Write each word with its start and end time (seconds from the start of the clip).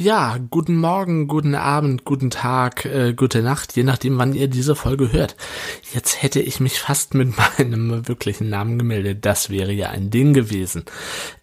Ja, 0.00 0.38
guten 0.48 0.78
Morgen, 0.78 1.28
guten 1.28 1.54
Abend, 1.54 2.06
guten 2.06 2.30
Tag, 2.30 2.86
äh, 2.86 3.12
gute 3.12 3.42
Nacht, 3.42 3.76
je 3.76 3.82
nachdem, 3.82 4.16
wann 4.16 4.32
ihr 4.32 4.48
diese 4.48 4.74
Folge 4.74 5.12
hört. 5.12 5.36
Jetzt 5.92 6.22
hätte 6.22 6.40
ich 6.40 6.58
mich 6.58 6.80
fast 6.80 7.12
mit 7.12 7.34
meinem 7.58 8.08
wirklichen 8.08 8.48
Namen 8.48 8.78
gemeldet. 8.78 9.26
Das 9.26 9.50
wäre 9.50 9.72
ja 9.72 9.90
ein 9.90 10.08
Ding 10.08 10.32
gewesen. 10.32 10.86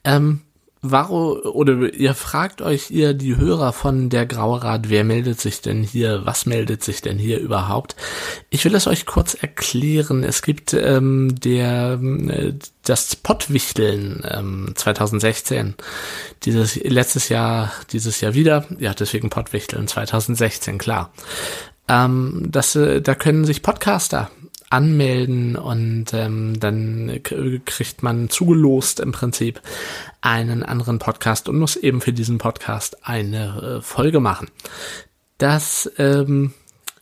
Ähm, 0.03 0.41
warum, 0.81 1.39
oder 1.41 1.93
ihr 1.93 2.13
fragt 2.13 2.61
euch, 2.61 2.91
ihr, 2.91 3.13
die 3.13 3.37
Hörer 3.37 3.73
von 3.73 4.09
der 4.09 4.25
Graue 4.25 4.63
Rat, 4.63 4.89
wer 4.89 5.03
meldet 5.03 5.39
sich 5.39 5.61
denn 5.61 5.83
hier, 5.83 6.25
was 6.25 6.45
meldet 6.45 6.83
sich 6.83 7.01
denn 7.01 7.17
hier 7.17 7.39
überhaupt? 7.39 7.95
Ich 8.49 8.63
will 8.65 8.75
es 8.75 8.87
euch 8.87 9.05
kurz 9.05 9.33
erklären. 9.33 10.23
Es 10.23 10.41
gibt 10.41 10.73
ähm, 10.73 11.35
der, 11.39 11.99
äh, 12.01 12.53
das 12.83 13.15
Pottwichteln 13.15 14.23
ähm, 14.29 14.71
2016, 14.75 15.75
dieses 16.43 16.75
letztes 16.75 17.29
Jahr, 17.29 17.71
dieses 17.91 18.21
Jahr 18.21 18.33
wieder, 18.33 18.65
ja, 18.79 18.93
deswegen 18.93 19.29
Pottwichteln 19.29 19.87
2016, 19.87 20.77
klar. 20.77 21.11
Ähm, 21.87 22.47
das, 22.49 22.75
äh, 22.75 23.01
da 23.01 23.15
können 23.15 23.45
sich 23.45 23.61
Podcaster 23.61 24.29
anmelden 24.69 25.55
und 25.55 26.13
ähm, 26.13 26.59
dann 26.59 27.19
kriegt 27.23 28.03
man 28.03 28.29
zugelost 28.29 28.99
im 28.99 29.11
Prinzip 29.11 29.61
einen 30.21 30.63
anderen 30.63 30.99
Podcast 30.99 31.47
und 31.47 31.57
muss 31.57 31.75
eben 31.75 32.01
für 32.01 32.13
diesen 32.13 32.37
Podcast 32.37 33.05
eine 33.07 33.77
äh, 33.77 33.81
Folge 33.81 34.19
machen. 34.19 34.49
Das, 35.37 35.91
ähm, 35.97 36.53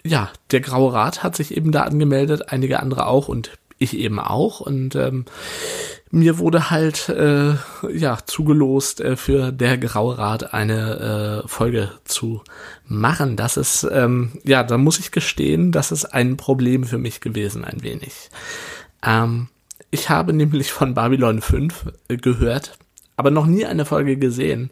ja, 0.03 0.29
der 0.51 0.61
Graue 0.61 0.93
Rat 0.93 1.23
hat 1.23 1.35
sich 1.35 1.55
eben 1.55 1.71
da 1.71 1.81
angemeldet, 1.83 2.51
einige 2.51 2.79
andere 2.79 3.07
auch 3.07 3.27
und 3.27 3.57
ich 3.77 3.97
eben 3.97 4.19
auch 4.19 4.59
und 4.59 4.95
ähm, 4.95 5.25
mir 6.15 6.39
wurde 6.39 6.69
halt 6.71 7.09
äh, 7.09 7.55
ja 7.91 8.17
zugelost 8.25 9.01
äh, 9.01 9.17
für 9.17 9.51
der 9.51 9.77
Graue 9.77 10.17
Rat 10.17 10.53
eine 10.53 11.43
äh, 11.43 11.47
Folge 11.47 11.91
zu 12.05 12.41
machen. 12.87 13.35
Das 13.35 13.57
ist 13.57 13.85
ähm, 13.91 14.31
ja, 14.45 14.63
da 14.63 14.77
muss 14.77 14.97
ich 14.97 15.11
gestehen, 15.11 15.73
das 15.73 15.91
ist 15.91 16.05
ein 16.05 16.37
Problem 16.37 16.85
für 16.85 16.97
mich 16.97 17.19
gewesen 17.19 17.65
ein 17.65 17.83
wenig. 17.83 18.29
Ähm, 19.05 19.49
ich 19.91 20.09
habe 20.09 20.31
nämlich 20.31 20.71
von 20.71 20.93
Babylon 20.93 21.41
5 21.41 21.91
äh, 22.07 22.15
gehört, 22.15 22.77
aber 23.17 23.29
noch 23.29 23.45
nie 23.45 23.65
eine 23.65 23.83
Folge 23.83 24.15
gesehen 24.15 24.71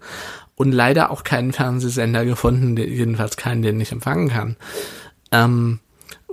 und 0.56 0.72
leider 0.72 1.12
auch 1.12 1.26
keinen 1.26 1.52
Fernsehsender 1.52 2.24
gefunden, 2.24 2.78
jedenfalls 2.78 3.36
keinen, 3.36 3.64
den 3.64 3.82
ich 3.82 3.92
empfangen 3.92 4.30
kann. 4.30 4.56
Ähm, 5.34 5.80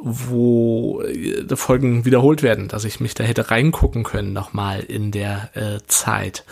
wo 0.02 1.02
äh, 1.02 1.44
Folgen 1.56 2.04
wiederholt 2.04 2.42
werden, 2.42 2.68
dass 2.68 2.84
ich 2.84 3.00
mich 3.00 3.14
da 3.14 3.24
hätte 3.24 3.50
reingucken 3.50 4.02
können 4.02 4.32
nochmal 4.32 4.80
in 4.80 5.10
der 5.10 5.50
äh, 5.54 5.78
Zeit. 5.86 6.44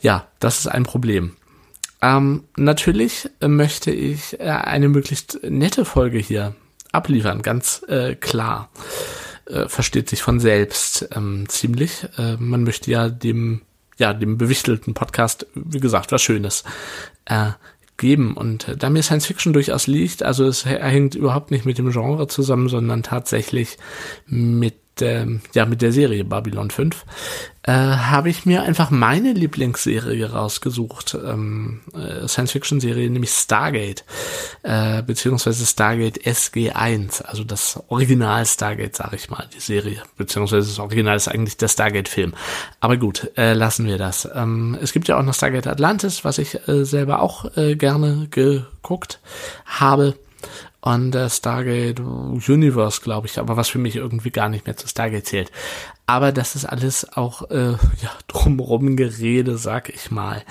Ja, 0.00 0.26
das 0.40 0.60
ist 0.60 0.66
ein 0.66 0.84
Problem. 0.84 1.36
Ähm, 2.02 2.44
natürlich 2.56 3.28
möchte 3.40 3.90
ich 3.90 4.38
äh, 4.40 4.44
eine 4.44 4.88
möglichst 4.88 5.40
nette 5.42 5.84
Folge 5.84 6.18
hier 6.18 6.54
abliefern, 6.92 7.42
ganz 7.42 7.82
äh, 7.88 8.14
klar. 8.14 8.70
Äh, 9.46 9.68
versteht 9.68 10.10
sich 10.10 10.22
von 10.22 10.40
selbst 10.40 11.08
ähm, 11.14 11.48
ziemlich. 11.48 12.06
Äh, 12.18 12.36
man 12.38 12.64
möchte 12.64 12.90
ja 12.90 13.08
dem, 13.08 13.62
ja, 13.96 14.12
dem 14.12 14.38
bewichtelten 14.38 14.92
Podcast, 14.92 15.46
wie 15.54 15.80
gesagt, 15.80 16.12
was 16.12 16.22
Schönes 16.22 16.64
äh, 17.26 17.50
geben. 17.96 18.34
Und 18.34 18.68
äh, 18.68 18.76
da 18.76 18.90
mir 18.90 19.02
Science 19.02 19.26
Fiction 19.26 19.52
durchaus 19.52 19.86
liegt, 19.86 20.22
also 20.22 20.46
es 20.46 20.64
hängt 20.64 21.14
überhaupt 21.14 21.50
nicht 21.50 21.64
mit 21.64 21.78
dem 21.78 21.90
Genre 21.90 22.26
zusammen, 22.28 22.68
sondern 22.68 23.02
tatsächlich 23.02 23.78
mit 24.26 24.74
ähm, 25.00 25.40
ja 25.54 25.66
mit 25.66 25.82
der 25.82 25.92
Serie 25.92 26.24
Babylon 26.24 26.70
5 26.70 27.04
äh, 27.64 27.72
habe 27.72 28.30
ich 28.30 28.46
mir 28.46 28.62
einfach 28.62 28.90
meine 28.90 29.32
Lieblingsserie 29.32 30.30
rausgesucht, 30.30 31.18
ähm, 31.22 31.80
äh, 31.94 32.26
Science-Fiction-Serie, 32.26 33.10
nämlich 33.10 33.30
Stargate, 33.30 34.04
äh, 34.66 35.02
beziehungsweise 35.02 35.64
Stargate 35.64 36.18
SG1, 36.26 37.22
also 37.22 37.44
das 37.44 37.80
Original 37.86 38.44
Stargate, 38.44 38.96
sag 38.96 39.12
ich 39.12 39.30
mal, 39.30 39.48
die 39.54 39.60
Serie, 39.60 40.02
beziehungsweise 40.16 40.66
das 40.66 40.80
Original 40.80 41.14
ist 41.14 41.28
eigentlich 41.28 41.56
der 41.56 41.68
Stargate-Film. 41.68 42.34
Aber 42.80 42.96
gut, 42.96 43.30
äh, 43.36 43.52
lassen 43.52 43.86
wir 43.86 43.96
das. 43.96 44.28
Ähm, 44.34 44.76
es 44.82 44.92
gibt 44.92 45.06
ja 45.06 45.18
auch 45.18 45.22
noch 45.22 45.34
Stargate 45.34 45.68
Atlantis, 45.68 46.24
was 46.24 46.38
ich 46.38 46.66
äh, 46.66 46.84
selber 46.84 47.22
auch 47.22 47.56
äh, 47.56 47.76
gerne 47.76 48.26
geguckt 48.28 49.20
habe 49.66 50.16
und 50.80 51.12
der 51.12 51.30
Stargate 51.30 52.00
Universe, 52.00 53.00
glaube 53.00 53.28
ich, 53.28 53.38
aber 53.38 53.56
was 53.56 53.68
für 53.68 53.78
mich 53.78 53.94
irgendwie 53.94 54.30
gar 54.30 54.48
nicht 54.48 54.66
mehr 54.66 54.76
zu 54.76 54.88
Stargate 54.88 55.26
zählt. 55.26 55.52
Aber 56.06 56.32
das 56.32 56.56
ist 56.56 56.64
alles 56.64 57.16
auch 57.16 57.50
äh, 57.50 57.70
ja, 57.70 58.10
drumrum 58.26 58.96
Gerede, 58.96 59.58
sag 59.58 59.90
ich 59.90 60.10
mal. 60.10 60.42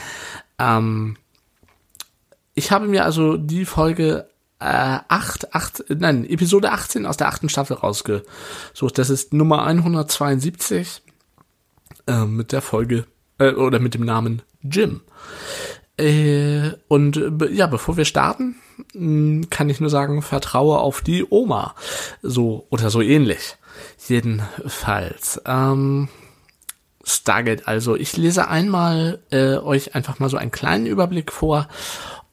Ähm, 0.57 1.17
ich 2.55 2.71
habe 2.71 2.87
mir 2.87 3.05
also 3.05 3.37
die 3.37 3.65
Folge 3.65 4.27
äh, 4.59 4.65
8, 5.07 5.53
8, 5.53 5.85
nein, 5.89 6.25
Episode 6.25 6.71
18 6.71 7.05
aus 7.05 7.17
der 7.17 7.27
achten 7.27 7.49
Staffel 7.49 7.77
rausgesucht. 7.77 8.97
Das 8.97 9.09
ist 9.09 9.33
Nummer 9.33 9.63
172 9.65 11.01
äh, 12.07 12.25
mit 12.25 12.51
der 12.51 12.61
Folge 12.61 13.05
äh, 13.37 13.51
oder 13.51 13.79
mit 13.79 13.93
dem 13.93 14.05
Namen 14.05 14.41
Jim. 14.61 15.01
Äh, 15.97 16.71
und 16.87 17.21
ja, 17.51 17.67
bevor 17.67 17.97
wir 17.97 18.05
starten, 18.05 18.55
hm, 18.93 19.49
kann 19.49 19.69
ich 19.69 19.79
nur 19.79 19.89
sagen, 19.89 20.21
vertraue 20.21 20.79
auf 20.79 21.01
die 21.01 21.25
Oma. 21.29 21.75
So 22.21 22.65
oder 22.69 22.89
so 22.89 23.01
ähnlich. 23.01 23.57
Jedenfalls. 24.07 25.41
Ähm, 25.45 26.07
Stargate 27.03 27.67
also. 27.67 27.95
Ich 27.95 28.17
lese 28.17 28.47
einmal 28.47 29.19
äh, 29.29 29.57
euch 29.57 29.95
einfach 29.95 30.19
mal 30.19 30.29
so 30.29 30.37
einen 30.37 30.51
kleinen 30.51 30.87
Überblick 30.87 31.31
vor 31.31 31.67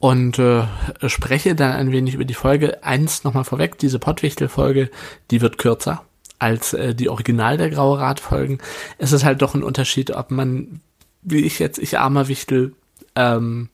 und 0.03 0.41
äh, 0.41 0.65
spreche 1.07 1.55
dann 1.55 1.71
ein 1.71 1.93
wenig 1.93 2.15
über 2.15 2.25
die 2.25 2.35
Folge. 2.35 2.83
Eins 2.83 3.23
nochmal 3.23 3.45
vorweg, 3.45 3.79
diese 3.79 4.01
Pottwichtel-Folge, 4.01 4.91
die 5.31 5.41
wird 5.41 5.59
kürzer 5.59 6.05
als 6.41 6.73
äh, 6.73 6.93
die 6.93 7.09
Original 7.09 7.57
der 7.57 7.71
Graue 7.71 8.01
Rat-Folgen. 8.01 8.59
Es 8.99 9.13
ist 9.13 9.23
halt 9.23 9.43
doch 9.43 9.55
ein 9.55 9.63
Unterschied, 9.63 10.11
ob 10.11 10.33
man, 10.33 10.81
wie 11.23 11.45
ich 11.45 11.61
jetzt, 11.61 11.79
ich 11.79 12.01
armer 12.01 12.27
Wichtel, 12.27 12.75
ähm, 13.15 13.69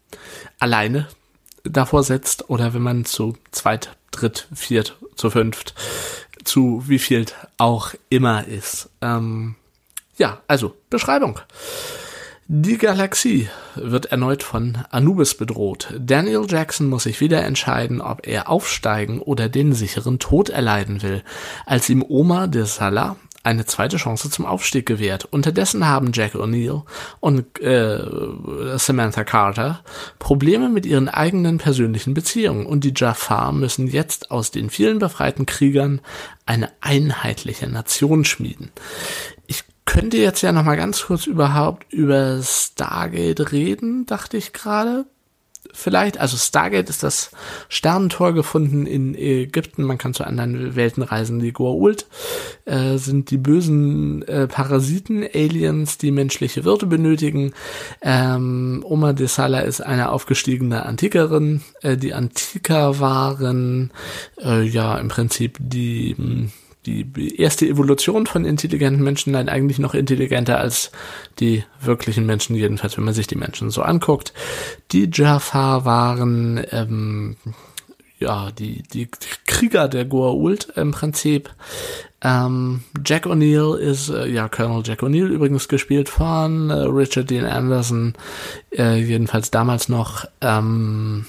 alleine 0.58 1.08
davor 1.64 2.02
setzt 2.02 2.50
oder 2.50 2.74
wenn 2.74 2.82
man 2.82 3.06
zu 3.06 3.38
zweit, 3.50 3.96
dritt, 4.10 4.48
viert, 4.54 4.98
zu 5.16 5.30
fünft, 5.30 5.74
zu 6.44 6.84
wie 6.86 6.98
viel 6.98 7.24
auch 7.56 7.94
immer 8.10 8.46
ist. 8.46 8.90
Ähm, 9.00 9.54
ja, 10.18 10.42
also 10.46 10.74
Beschreibung. 10.90 11.40
Die 12.50 12.78
Galaxie 12.78 13.50
wird 13.74 14.06
erneut 14.06 14.42
von 14.42 14.78
Anubis 14.88 15.34
bedroht. 15.34 15.92
Daniel 15.98 16.46
Jackson 16.48 16.86
muss 16.86 17.02
sich 17.02 17.20
wieder 17.20 17.44
entscheiden, 17.44 18.00
ob 18.00 18.26
er 18.26 18.48
aufsteigen 18.48 19.20
oder 19.20 19.50
den 19.50 19.74
sicheren 19.74 20.18
Tod 20.18 20.48
erleiden 20.48 21.02
will. 21.02 21.22
Als 21.66 21.90
ihm 21.90 22.02
Oma 22.08 22.46
de 22.46 22.64
Salah 22.64 23.16
eine 23.42 23.66
zweite 23.66 23.98
Chance 23.98 24.30
zum 24.30 24.46
Aufstieg 24.46 24.86
gewährt. 24.86 25.26
Unterdessen 25.26 25.86
haben 25.86 26.12
Jack 26.14 26.36
O'Neill 26.36 26.84
und 27.20 27.60
äh, 27.60 28.78
Samantha 28.78 29.24
Carter 29.24 29.80
Probleme 30.18 30.70
mit 30.70 30.86
ihren 30.86 31.10
eigenen 31.10 31.58
persönlichen 31.58 32.14
Beziehungen 32.14 32.64
und 32.64 32.82
die 32.82 32.94
Jafar 32.96 33.52
müssen 33.52 33.88
jetzt 33.88 34.30
aus 34.30 34.50
den 34.50 34.70
vielen 34.70 35.00
befreiten 35.00 35.44
Kriegern 35.44 36.00
eine 36.46 36.70
einheitliche 36.80 37.68
Nation 37.68 38.24
schmieden. 38.24 38.70
Ich 39.46 39.64
könnte 39.88 40.18
jetzt 40.18 40.42
ja 40.42 40.52
noch 40.52 40.64
mal 40.64 40.76
ganz 40.76 41.06
kurz 41.06 41.26
überhaupt 41.26 41.90
über 41.92 42.40
Stargate 42.42 43.52
reden, 43.52 44.04
dachte 44.04 44.36
ich 44.36 44.52
gerade 44.52 45.06
vielleicht. 45.72 46.18
Also 46.18 46.36
Stargate 46.36 46.90
ist 46.90 47.02
das 47.02 47.30
Sternentor 47.70 48.34
gefunden 48.34 48.84
in 48.84 49.14
Ägypten. 49.14 49.84
Man 49.84 49.96
kann 49.96 50.12
zu 50.12 50.24
anderen 50.24 50.76
Welten 50.76 51.02
reisen. 51.02 51.38
Die 51.38 51.52
Goa'uld 51.52 52.04
äh, 52.66 52.98
sind 52.98 53.30
die 53.30 53.38
bösen 53.38 54.22
äh, 54.28 54.46
Parasiten, 54.46 55.24
Aliens, 55.34 55.96
die 55.96 56.10
menschliche 56.10 56.64
Würde 56.64 56.84
benötigen. 56.84 57.54
Ähm, 58.02 58.84
Oma 58.86 59.14
de 59.14 59.26
Sala 59.26 59.60
ist 59.60 59.80
eine 59.80 60.10
aufgestiegene 60.10 60.84
Antikerin. 60.84 61.62
Äh, 61.80 61.96
die 61.96 62.12
Antiker 62.12 63.00
waren 63.00 63.90
äh, 64.42 64.62
ja 64.62 64.98
im 64.98 65.08
Prinzip 65.08 65.56
die 65.60 66.14
mh, 66.18 66.50
die 66.86 67.40
erste 67.40 67.66
Evolution 67.66 68.26
von 68.26 68.44
intelligenten 68.44 69.02
Menschen, 69.02 69.32
nein, 69.32 69.48
eigentlich 69.48 69.78
noch 69.78 69.94
intelligenter 69.94 70.58
als 70.58 70.90
die 71.38 71.64
wirklichen 71.80 72.24
Menschen, 72.24 72.56
jedenfalls 72.56 72.96
wenn 72.96 73.04
man 73.04 73.14
sich 73.14 73.26
die 73.26 73.36
Menschen 73.36 73.70
so 73.70 73.82
anguckt. 73.82 74.32
Die 74.92 75.10
Jafar 75.12 75.84
waren 75.84 76.64
ähm, 76.70 77.36
ja 78.18 78.50
die, 78.50 78.82
die 78.82 79.08
Krieger 79.46 79.88
der 79.88 80.08
Goa'uld 80.08 80.76
im 80.76 80.92
Prinzip. 80.92 81.50
Ähm, 82.20 82.82
Jack 83.04 83.26
O'Neill 83.26 83.76
ist, 83.76 84.08
äh, 84.08 84.26
ja, 84.26 84.48
Colonel 84.48 84.82
Jack 84.84 85.02
O'Neill 85.02 85.28
übrigens 85.28 85.68
gespielt 85.68 86.08
von 86.08 86.70
äh, 86.70 86.74
Richard 86.74 87.30
Dean 87.30 87.44
Anderson, 87.44 88.14
äh, 88.76 88.96
jedenfalls 88.96 89.50
damals 89.50 89.88
noch. 89.88 90.24
Ähm, 90.40 91.26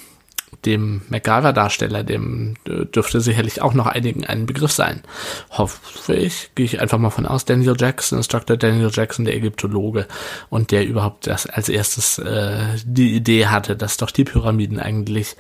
dem 0.66 1.02
MacGyver-Darsteller, 1.10 2.04
dem 2.04 2.56
äh, 2.68 2.86
dürfte 2.86 3.22
sicherlich 3.22 3.62
auch 3.62 3.74
noch 3.74 3.88
einigen 3.88 4.26
ein 4.26 4.46
Begriff 4.46 4.72
sein. 4.72 5.04
Hoffe 5.52 6.16
ich, 6.16 6.52
gehe 6.56 6.66
ich 6.66 6.82
einfach 6.82 6.98
mal 6.98 7.10
von 7.10 7.26
aus. 7.26 7.46
Daniel 7.46 7.76
Jackson 7.78 8.20
ist 8.20 8.34
Dr. 8.34 8.58
Daniel 8.58 8.92
Jackson, 8.92 9.26
der 9.26 9.36
Ägyptologe 9.36 10.08
und 10.50 10.72
der 10.72 10.86
überhaupt 10.86 11.28
das 11.28 11.46
als 11.46 11.70
erstes 11.70 12.18
äh, 12.20 12.78
die 12.84 13.16
Idee 13.16 13.48
hatte, 13.48 13.76
dass 13.76 13.98
doch 13.98 14.12
die 14.12 14.26
Pyramiden 14.26 14.80
eigentlich 14.80 15.36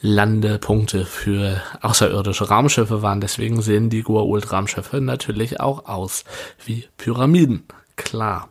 Landepunkte 0.00 1.04
für 1.06 1.60
außerirdische 1.80 2.48
Raumschiffe 2.48 3.02
waren. 3.02 3.20
Deswegen 3.20 3.62
sehen 3.62 3.90
die 3.90 4.04
Goa'uld-Raumschiffe 4.04 5.00
natürlich 5.00 5.60
auch 5.60 5.86
aus 5.86 6.24
wie 6.64 6.88
Pyramiden. 6.96 7.64
Klar. 7.96 8.48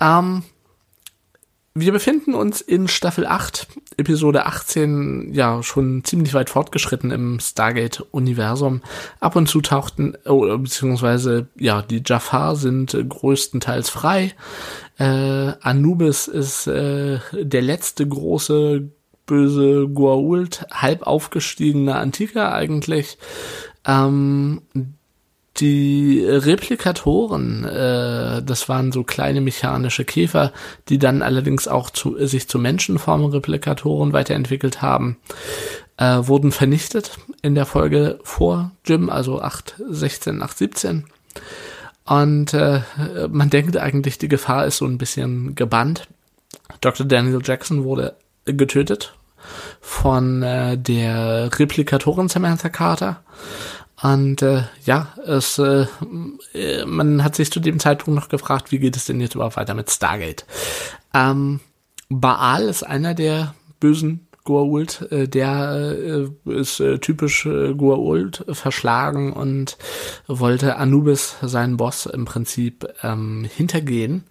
Ähm, 0.00 0.42
wir 1.76 1.90
befinden 1.90 2.34
uns 2.34 2.60
in 2.60 2.86
Staffel 2.86 3.26
8, 3.26 3.66
Episode 3.96 4.46
18, 4.46 5.32
ja, 5.32 5.60
schon 5.64 6.04
ziemlich 6.04 6.32
weit 6.32 6.50
fortgeschritten 6.50 7.10
im 7.10 7.40
Stargate-Universum. 7.40 8.82
Ab 9.18 9.34
und 9.34 9.48
zu 9.48 9.60
tauchten, 9.60 10.16
oh, 10.24 10.56
beziehungsweise, 10.58 11.48
ja, 11.58 11.82
die 11.82 12.02
Jafar 12.04 12.54
sind 12.54 12.96
größtenteils 13.08 13.90
frei. 13.90 14.34
Äh, 14.98 15.52
Anubis 15.60 16.28
ist 16.28 16.68
äh, 16.68 17.18
der 17.32 17.62
letzte 17.62 18.06
große 18.06 18.88
böse 19.26 19.88
Goa'uld, 19.88 20.70
halb 20.70 21.02
aufgestiegene 21.02 21.96
Antiker 21.96 22.52
eigentlich. 22.54 23.18
Ähm, 23.84 24.62
die 25.58 26.24
Replikatoren, 26.24 27.64
äh, 27.64 28.42
das 28.42 28.68
waren 28.68 28.92
so 28.92 29.04
kleine 29.04 29.40
mechanische 29.40 30.04
Käfer, 30.04 30.52
die 30.88 30.98
dann 30.98 31.22
allerdings 31.22 31.68
auch 31.68 31.90
zu, 31.90 32.16
sich 32.26 32.48
zu 32.48 32.58
Menschenformen-Replikatoren 32.58 34.12
weiterentwickelt 34.12 34.82
haben, 34.82 35.16
äh, 35.96 36.18
wurden 36.22 36.50
vernichtet 36.50 37.18
in 37.42 37.54
der 37.54 37.66
Folge 37.66 38.18
vor 38.24 38.72
Jim, 38.84 39.10
also 39.10 39.40
8.16, 39.40 40.40
8.17. 40.42 41.02
Und 42.04 42.52
äh, 42.52 42.80
man 43.30 43.48
denkt 43.48 43.76
eigentlich, 43.76 44.18
die 44.18 44.28
Gefahr 44.28 44.66
ist 44.66 44.78
so 44.78 44.86
ein 44.86 44.98
bisschen 44.98 45.54
gebannt. 45.54 46.08
Dr. 46.80 47.06
Daniel 47.06 47.40
Jackson 47.42 47.84
wurde 47.84 48.16
getötet 48.44 49.14
von 49.80 50.42
äh, 50.42 50.76
der 50.76 51.50
Replikatorin 51.58 52.28
Samantha 52.28 52.68
Carter. 52.68 53.22
Und 54.02 54.42
äh, 54.42 54.64
ja, 54.84 55.08
es, 55.24 55.58
äh, 55.58 55.86
man 56.86 57.22
hat 57.22 57.36
sich 57.36 57.50
zu 57.50 57.60
dem 57.60 57.78
Zeitpunkt 57.78 58.18
noch 58.20 58.28
gefragt, 58.28 58.72
wie 58.72 58.78
geht 58.78 58.96
es 58.96 59.04
denn 59.04 59.20
jetzt 59.20 59.34
überhaupt 59.34 59.56
weiter 59.56 59.74
mit 59.74 59.90
Stargate? 59.90 60.44
Ähm, 61.14 61.60
Baal 62.08 62.64
ist 62.64 62.82
einer 62.82 63.14
der 63.14 63.54
bösen 63.80 64.26
Goa'uld, 64.44 65.10
äh, 65.10 65.28
der 65.28 66.28
äh, 66.46 66.52
ist 66.52 66.80
äh, 66.80 66.98
typisch 66.98 67.46
äh, 67.46 67.70
Goa'uld 67.70 68.54
verschlagen 68.54 69.32
und 69.32 69.78
wollte 70.26 70.76
Anubis, 70.76 71.36
seinen 71.40 71.78
Boss, 71.78 72.06
im 72.06 72.26
Prinzip 72.26 72.86
ähm, 73.02 73.48
hintergehen. 73.56 74.24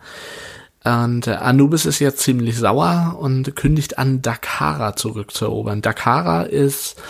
Und 0.84 1.28
äh, 1.28 1.32
Anubis 1.32 1.86
ist 1.86 2.00
jetzt 2.00 2.20
ziemlich 2.20 2.58
sauer 2.58 3.18
und 3.20 3.56
kündigt 3.56 3.98
an, 3.98 4.22
Dakara 4.22 4.96
zurückzuerobern. 4.96 5.82
Dakara 5.82 6.44
ist 6.44 7.02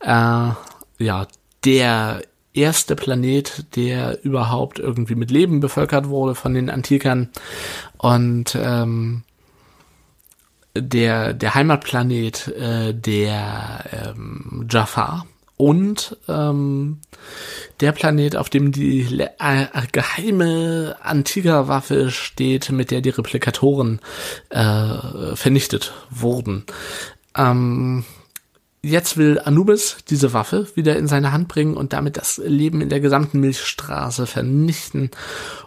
äh, 0.00 0.50
ja 0.98 1.26
der 1.68 2.22
erste 2.54 2.96
Planet, 2.96 3.66
der 3.76 4.24
überhaupt 4.24 4.78
irgendwie 4.78 5.14
mit 5.14 5.30
Leben 5.30 5.60
bevölkert 5.60 6.08
wurde 6.08 6.34
von 6.34 6.54
den 6.54 6.70
Antikern 6.70 7.28
und 7.98 8.56
ähm, 8.58 9.22
der 10.74 11.34
der 11.34 11.54
Heimatplanet 11.54 12.48
äh, 12.48 12.94
der 12.94 13.84
ähm, 13.92 14.66
Jafar 14.70 15.26
und 15.58 16.16
ähm, 16.26 17.00
der 17.80 17.92
Planet, 17.92 18.36
auf 18.36 18.48
dem 18.48 18.72
die 18.72 19.20
äh, 19.38 19.66
geheime 19.92 20.96
Antiker-Waffe 21.02 22.10
steht, 22.10 22.70
mit 22.70 22.90
der 22.90 23.02
die 23.02 23.10
Replikatoren 23.10 24.00
äh, 24.48 25.34
vernichtet 25.36 25.92
wurden. 26.10 26.64
Ähm, 27.36 28.04
Jetzt 28.88 29.18
will 29.18 29.38
Anubis 29.44 29.98
diese 30.08 30.32
Waffe 30.32 30.66
wieder 30.74 30.96
in 30.96 31.08
seine 31.08 31.30
Hand 31.30 31.46
bringen 31.48 31.76
und 31.76 31.92
damit 31.92 32.16
das 32.16 32.38
Leben 32.38 32.80
in 32.80 32.88
der 32.88 33.00
gesamten 33.00 33.38
Milchstraße 33.38 34.26
vernichten 34.26 35.10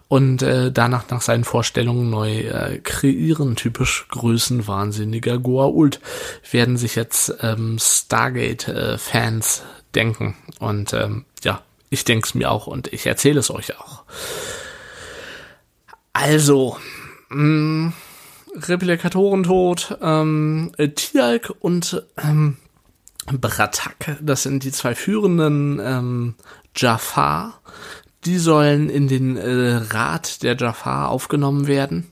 und 0.07 0.41
äh, 0.41 0.71
danach 0.71 1.07
nach 1.11 1.21
seinen 1.21 1.43
Vorstellungen 1.43 2.09
neu 2.09 2.39
äh, 2.39 2.79
kreieren. 2.79 3.55
Typisch 3.55 4.07
größenwahnsinniger 4.09 5.35
Goa'uld 5.35 5.99
werden 6.49 6.77
sich 6.77 6.95
jetzt 6.95 7.35
ähm, 7.41 7.77
Stargate-Fans 7.79 9.59
äh, 9.59 9.93
denken. 9.93 10.35
Und 10.57 10.93
ähm, 10.93 11.25
ja, 11.43 11.61
ich 11.91 12.03
denke 12.03 12.25
es 12.27 12.33
mir 12.33 12.49
auch 12.49 12.65
und 12.65 12.91
ich 12.91 13.05
erzähle 13.05 13.39
es 13.39 13.51
euch 13.51 13.77
auch. 13.79 14.03
Also, 16.11 16.75
mh, 17.29 17.37
mm, 17.37 17.93
Replikatoren 18.55 19.45
ähm, 20.01 20.71
Tialk 20.95 21.53
und 21.59 22.03
ähm, 22.17 22.57
Bratak, 23.25 24.17
das 24.21 24.43
sind 24.43 24.63
die 24.63 24.71
zwei 24.71 24.95
führenden 24.95 25.79
ähm, 25.83 26.35
Jafar, 26.75 27.61
die 28.25 28.37
sollen 28.37 28.89
in 28.89 29.07
den 29.07 29.37
äh, 29.37 29.75
Rat 29.91 30.43
der 30.43 30.55
Jafar 30.55 31.09
aufgenommen 31.09 31.67
werden. 31.67 32.11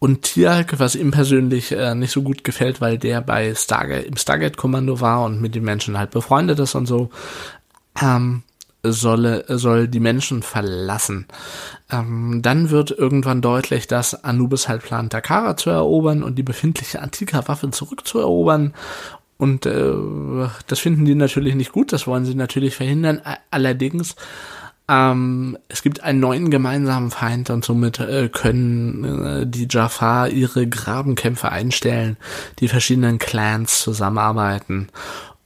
Und 0.00 0.22
Tialk, 0.22 0.78
was 0.78 0.94
ihm 0.94 1.10
persönlich 1.10 1.72
äh, 1.72 1.94
nicht 1.94 2.12
so 2.12 2.22
gut 2.22 2.44
gefällt, 2.44 2.80
weil 2.80 2.98
der 2.98 3.20
bei 3.20 3.52
Stargate, 3.54 4.06
im 4.06 4.16
Stargate-Kommando 4.16 5.00
war 5.00 5.24
und 5.24 5.40
mit 5.40 5.56
den 5.56 5.64
Menschen 5.64 5.98
halt 5.98 6.10
befreundet 6.10 6.60
ist 6.60 6.76
und 6.76 6.86
so, 6.86 7.10
ähm, 8.00 8.44
solle, 8.84 9.44
soll 9.48 9.88
die 9.88 9.98
Menschen 9.98 10.42
verlassen. 10.42 11.26
Ähm, 11.90 12.40
dann 12.42 12.70
wird 12.70 12.92
irgendwann 12.92 13.40
deutlich, 13.40 13.88
dass 13.88 14.24
Anubis 14.24 14.68
halt 14.68 14.82
plant, 14.82 15.12
Takara 15.12 15.56
zu 15.56 15.70
erobern 15.70 16.22
und 16.22 16.36
die 16.36 16.44
befindliche 16.44 17.02
Antika-Waffe 17.02 17.70
zurückzuerobern 17.70 18.74
und 19.38 19.66
äh, 19.66 19.94
das 20.66 20.80
finden 20.80 21.04
die 21.04 21.14
natürlich 21.14 21.54
nicht 21.54 21.72
gut, 21.72 21.92
das 21.92 22.06
wollen 22.06 22.24
sie 22.24 22.34
natürlich 22.34 22.74
verhindern. 22.74 23.22
Allerdings, 23.50 24.16
ähm, 24.88 25.56
es 25.68 25.82
gibt 25.82 26.02
einen 26.02 26.18
neuen 26.18 26.50
gemeinsamen 26.50 27.12
Feind 27.12 27.48
und 27.50 27.64
somit 27.64 28.00
äh, 28.00 28.28
können 28.30 29.24
äh, 29.24 29.46
die 29.46 29.68
Jafar 29.70 30.28
ihre 30.28 30.66
Grabenkämpfe 30.66 31.50
einstellen, 31.50 32.16
die 32.58 32.68
verschiedenen 32.68 33.18
Clans 33.18 33.80
zusammenarbeiten 33.80 34.88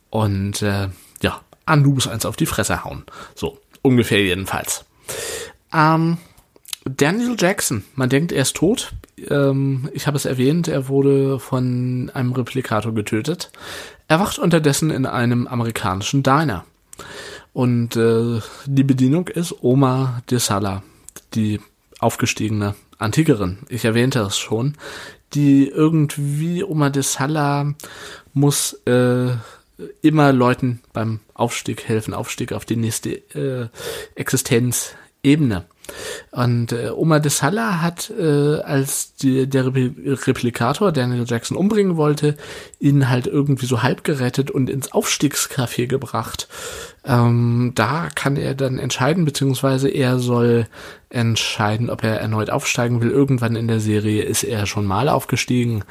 und 0.08 0.62
äh, 0.62 0.88
ja, 1.20 1.40
Anubis 1.66 2.06
eins 2.06 2.24
auf 2.24 2.36
die 2.36 2.46
Fresse 2.46 2.84
hauen. 2.84 3.04
So, 3.34 3.58
ungefähr 3.82 4.22
jedenfalls. 4.22 4.86
Ähm, 5.74 6.16
Daniel 6.84 7.36
Jackson, 7.38 7.84
man 7.94 8.08
denkt, 8.08 8.32
er 8.32 8.42
ist 8.42 8.56
tot. 8.56 8.92
Ähm, 9.30 9.88
ich 9.92 10.06
habe 10.06 10.16
es 10.16 10.24
erwähnt, 10.24 10.68
er 10.68 10.88
wurde 10.88 11.38
von 11.38 12.10
einem 12.14 12.32
Replikator 12.32 12.94
getötet. 12.94 13.50
Er 14.08 14.20
wacht 14.20 14.38
unterdessen 14.38 14.90
in 14.90 15.06
einem 15.06 15.46
amerikanischen 15.46 16.22
Diner. 16.22 16.64
Und 17.52 17.96
äh, 17.96 18.40
die 18.66 18.84
Bedienung 18.84 19.28
ist 19.28 19.54
Oma 19.62 20.22
de 20.30 20.38
Sala, 20.38 20.82
die 21.34 21.60
aufgestiegene 21.98 22.74
Antikerin. 22.98 23.58
Ich 23.68 23.84
erwähnte 23.84 24.20
es 24.20 24.38
schon. 24.38 24.76
Die 25.34 25.66
irgendwie, 25.68 26.62
Oma 26.62 26.90
de 26.90 27.02
Sala 27.02 27.74
muss 28.32 28.74
äh, 28.86 29.32
immer 30.02 30.32
Leuten 30.32 30.80
beim 30.92 31.20
Aufstieg 31.34 31.88
helfen, 31.88 32.14
Aufstieg 32.14 32.52
auf 32.52 32.64
die 32.64 32.76
nächste 32.76 33.10
äh, 33.34 33.68
Existenzebene. 34.14 35.64
Und 36.30 36.72
äh, 36.72 36.90
Oma 36.90 37.18
de 37.18 37.30
Sala 37.30 37.80
hat, 37.80 38.10
äh, 38.10 38.60
als 38.60 39.14
die, 39.16 39.46
der 39.46 39.66
Replikator 39.66 40.92
Daniel 40.92 41.24
Jackson 41.26 41.56
umbringen 41.56 41.96
wollte, 41.96 42.36
ihn 42.80 43.08
halt 43.08 43.26
irgendwie 43.26 43.66
so 43.66 43.82
halb 43.82 44.04
gerettet 44.04 44.50
und 44.50 44.70
ins 44.70 44.92
Aufstiegscafé 44.92 45.86
gebracht. 45.86 46.48
Ähm, 47.04 47.72
da 47.74 48.08
kann 48.14 48.36
er 48.36 48.54
dann 48.54 48.78
entscheiden, 48.78 49.24
beziehungsweise 49.24 49.88
er 49.88 50.18
soll 50.18 50.66
entscheiden, 51.10 51.90
ob 51.90 52.02
er 52.04 52.20
erneut 52.20 52.50
aufsteigen 52.50 53.02
will. 53.02 53.10
Irgendwann 53.10 53.56
in 53.56 53.68
der 53.68 53.80
Serie 53.80 54.22
ist 54.22 54.44
er 54.44 54.66
schon 54.66 54.86
mal 54.86 55.08
aufgestiegen 55.08 55.84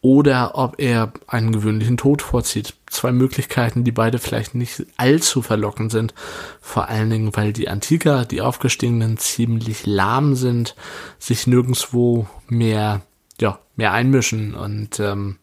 oder 0.00 0.56
ob 0.56 0.76
er 0.78 1.12
einen 1.26 1.52
gewöhnlichen 1.52 1.96
Tod 1.96 2.22
vorzieht. 2.22 2.74
Zwei 2.86 3.12
Möglichkeiten, 3.12 3.84
die 3.84 3.92
beide 3.92 4.18
vielleicht 4.18 4.54
nicht 4.54 4.86
allzu 4.96 5.42
verlockend 5.42 5.90
sind. 5.90 6.14
Vor 6.60 6.88
allen 6.88 7.10
Dingen, 7.10 7.36
weil 7.36 7.52
die 7.52 7.68
Antiker, 7.68 8.24
die 8.24 8.40
Aufgestiegenen, 8.40 9.18
ziemlich 9.18 9.86
lahm 9.86 10.36
sind, 10.36 10.76
sich 11.18 11.46
nirgendswo 11.46 12.26
mehr, 12.46 13.02
ja, 13.40 13.58
mehr 13.76 13.92
einmischen 13.92 14.54
und 14.54 15.00
ähm, 15.00 15.38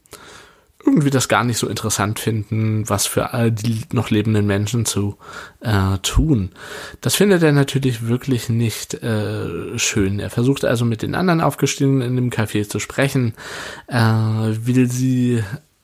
irgendwie 0.85 1.09
das 1.09 1.27
gar 1.27 1.43
nicht 1.43 1.57
so 1.57 1.67
interessant 1.67 2.19
finden, 2.19 2.87
was 2.87 3.07
für 3.07 3.33
all 3.33 3.51
die 3.51 3.81
noch 3.91 4.09
lebenden 4.09 4.45
Menschen 4.45 4.85
zu 4.85 5.17
äh, 5.61 5.97
tun. 6.03 6.51
Das 7.01 7.15
findet 7.15 7.43
er 7.43 7.51
natürlich 7.51 8.07
wirklich 8.07 8.49
nicht 8.49 8.93
äh, 8.95 9.77
schön. 9.77 10.19
Er 10.19 10.29
versucht 10.29 10.63
also 10.65 10.85
mit 10.85 11.01
den 11.01 11.15
anderen 11.15 11.41
Aufgestiegenen 11.41 12.01
in 12.01 12.15
dem 12.15 12.29
Café 12.29 12.67
zu 12.67 12.79
sprechen, 12.79 13.33
äh, 13.87 13.97
will 13.97 14.89
sie 14.89 15.43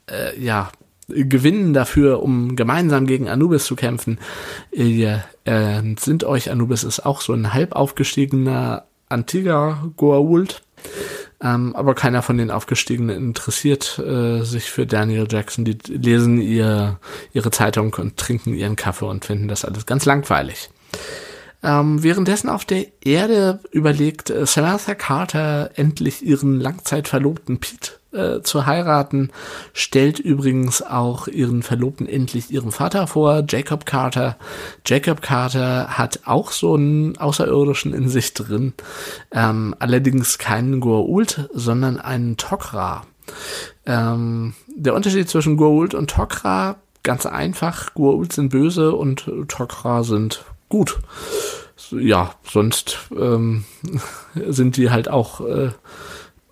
äh, 0.10 0.40
ja 0.40 0.72
gewinnen 1.08 1.74
dafür, 1.74 2.24
um 2.24 2.56
gemeinsam 2.56 3.06
gegen 3.06 3.28
Anubis 3.28 3.66
zu 3.66 3.76
kämpfen. 3.76 4.20
Ihr 4.72 5.24
äh, 5.46 5.82
sind 6.00 6.24
euch, 6.24 6.52
Anubis 6.52 6.84
ist 6.84 7.06
auch 7.06 7.22
so 7.22 7.34
ein 7.34 7.54
halb 7.54 7.74
aufgestiegener 7.74 8.86
antiker 9.10 9.92
Goa'uld. 9.98 10.62
Ähm, 11.44 11.76
aber 11.76 11.96
keiner 11.96 12.22
von 12.22 12.38
den 12.38 12.52
Aufgestiegenen 12.52 13.18
interessiert 13.18 13.98
äh, 13.98 14.44
sich 14.44 14.70
für 14.70 14.86
Daniel 14.86 15.28
Jackson. 15.30 15.66
Die 15.66 15.78
lesen 15.88 16.40
ihr, 16.40 17.00
ihre 17.34 17.50
Zeitung 17.52 17.94
und 17.96 18.18
trinken 18.18 18.54
ihren 18.54 18.76
Kaffee 18.76 19.06
und 19.06 19.26
finden 19.26 19.48
das 19.48 19.66
alles 19.66 19.86
ganz 19.86 20.06
langweilig. 20.06 20.70
Ähm, 21.64 22.04
währenddessen 22.04 22.50
auf 22.50 22.66
der 22.66 22.86
Erde 23.04 23.60
überlegt 23.72 24.30
äh, 24.30 24.46
Samantha 24.46 24.96
Carter 24.96 25.72
endlich 25.76 26.24
ihren 26.24 26.60
Langzeitverlobten 26.60 27.60
Pete 27.60 27.94
äh, 28.12 28.42
zu 28.42 28.66
heiraten, 28.66 29.30
stellt 29.74 30.20
übrigens 30.20 30.82
auch 30.82 31.28
ihren 31.28 31.64
Verlobten 31.64 32.08
endlich 32.08 32.52
ihrem 32.52 32.72
Vater 32.72 33.08
vor, 33.08 33.44
Jacob 33.48 33.86
Carter. 33.86 34.38
Jacob 34.86 35.22
Carter 35.22 35.98
hat 35.98 36.22
auch 36.26 36.52
so 36.52 36.76
einen 36.76 37.18
Außerirdischen 37.18 37.94
in 37.94 38.10
sich 38.10 38.34
drin, 38.34 38.74
ähm, 39.32 39.76
allerdings 39.80 40.38
keinen 40.38 40.82
Goa'uld, 40.82 41.50
sondern 41.54 42.00
einen 42.00 42.36
Tok'ra. 42.38 43.02
Ähm, 43.86 44.54
der 44.76 44.94
Unterschied 44.94 45.30
zwischen 45.30 45.58
Goa'uld 45.58 45.96
und 45.96 46.12
Tok'ra, 46.14 46.76
ganz 47.04 47.26
einfach, 47.26 47.94
Goa'uld 47.94 48.34
sind 48.34 48.50
böse 48.50 48.94
und 48.94 49.26
Tok'ra 49.48 50.04
sind 50.04 50.44
gut. 50.70 51.00
Ja, 51.92 52.36
sonst 52.50 53.00
ähm, 53.18 53.66
sind 54.36 54.78
die 54.78 54.90
halt 54.92 55.10
auch 55.10 55.42
äh, 55.42 55.72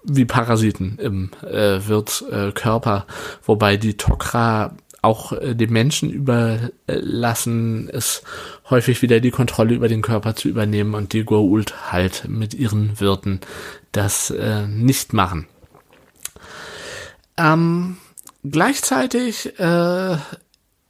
wie 0.03 0.25
Parasiten 0.25 0.97
im 0.99 1.31
äh, 1.43 1.79
Wirtskörper, 1.87 3.05
äh, 3.07 3.11
wobei 3.45 3.77
die 3.77 3.93
Tok'ra 3.93 4.71
auch 5.01 5.31
äh, 5.31 5.55
dem 5.55 5.71
Menschen 5.71 6.09
überlassen, 6.09 7.89
es 7.91 8.23
häufig 8.69 9.01
wieder 9.01 9.19
die 9.19 9.31
Kontrolle 9.31 9.73
über 9.73 9.87
den 9.87 10.01
Körper 10.01 10.35
zu 10.35 10.49
übernehmen 10.49 10.93
und 10.93 11.13
die 11.13 11.23
Goa'uld 11.23 11.91
halt 11.91 12.27
mit 12.27 12.53
ihren 12.53 12.99
Wirten 12.99 13.39
das 13.91 14.29
äh, 14.31 14.67
nicht 14.67 15.13
machen. 15.13 15.47
Ähm, 17.37 17.97
gleichzeitig 18.43 19.57
äh, 19.59 20.17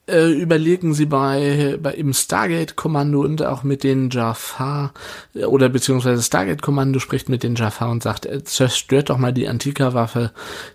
äh, 0.09 0.29
überlegen 0.29 0.93
sie 0.93 1.05
bei, 1.05 1.77
bei 1.81 1.93
im 1.93 2.13
Stargate-Kommando 2.13 3.21
und 3.21 3.43
auch 3.43 3.63
mit 3.63 3.83
den 3.83 4.09
Jafar, 4.09 4.93
äh, 5.33 5.45
oder 5.45 5.69
beziehungsweise 5.69 6.21
Stargate-Kommando 6.21 6.99
spricht 6.99 7.29
mit 7.29 7.43
den 7.43 7.55
Jafar 7.55 7.89
und 7.91 8.03
sagt, 8.03 8.25
äh, 8.25 8.43
zerstört 8.43 9.09
doch 9.09 9.17
mal 9.17 9.33
die 9.33 9.47
Antika-Waffe, 9.47 10.31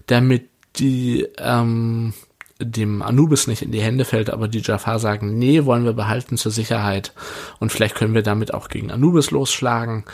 damit 0.07 0.49
die 0.77 1.27
ähm, 1.39 2.15
dem 2.61 3.03
Anubis 3.03 3.47
nicht 3.47 3.63
in 3.63 3.73
die 3.73 3.81
Hände 3.81 4.05
fällt, 4.05 4.31
aber 4.31 4.47
die 4.47 4.61
Jafar 4.61 5.01
sagen, 5.01 5.39
nee, 5.39 5.65
wollen 5.65 5.85
wir 5.85 5.93
behalten 5.93 6.37
zur 6.37 6.53
Sicherheit 6.53 7.13
und 7.59 7.73
vielleicht 7.73 7.97
können 7.97 8.15
wir 8.15 8.23
damit 8.23 8.55
auch 8.55 8.69
gegen 8.69 8.91
Anubis 8.91 9.31
losschlagen. 9.31 10.05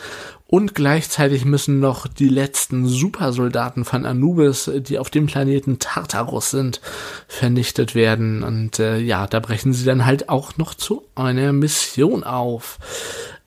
Und 0.47 0.75
gleichzeitig 0.75 1.45
müssen 1.45 1.79
noch 1.79 2.07
die 2.07 2.27
letzten 2.27 2.85
Supersoldaten 2.85 3.85
von 3.85 4.05
Anubis, 4.05 4.69
die 4.75 4.99
auf 4.99 5.09
dem 5.09 5.27
Planeten 5.27 5.79
Tartarus 5.79 6.51
sind, 6.51 6.81
vernichtet 7.29 7.95
werden. 7.95 8.43
Und 8.43 8.77
äh, 8.77 8.97
ja, 8.97 9.27
da 9.27 9.39
brechen 9.39 9.71
sie 9.71 9.85
dann 9.85 10.05
halt 10.05 10.27
auch 10.27 10.57
noch 10.57 10.73
zu 10.73 11.03
einer 11.15 11.53
Mission 11.53 12.25
auf. 12.25 12.79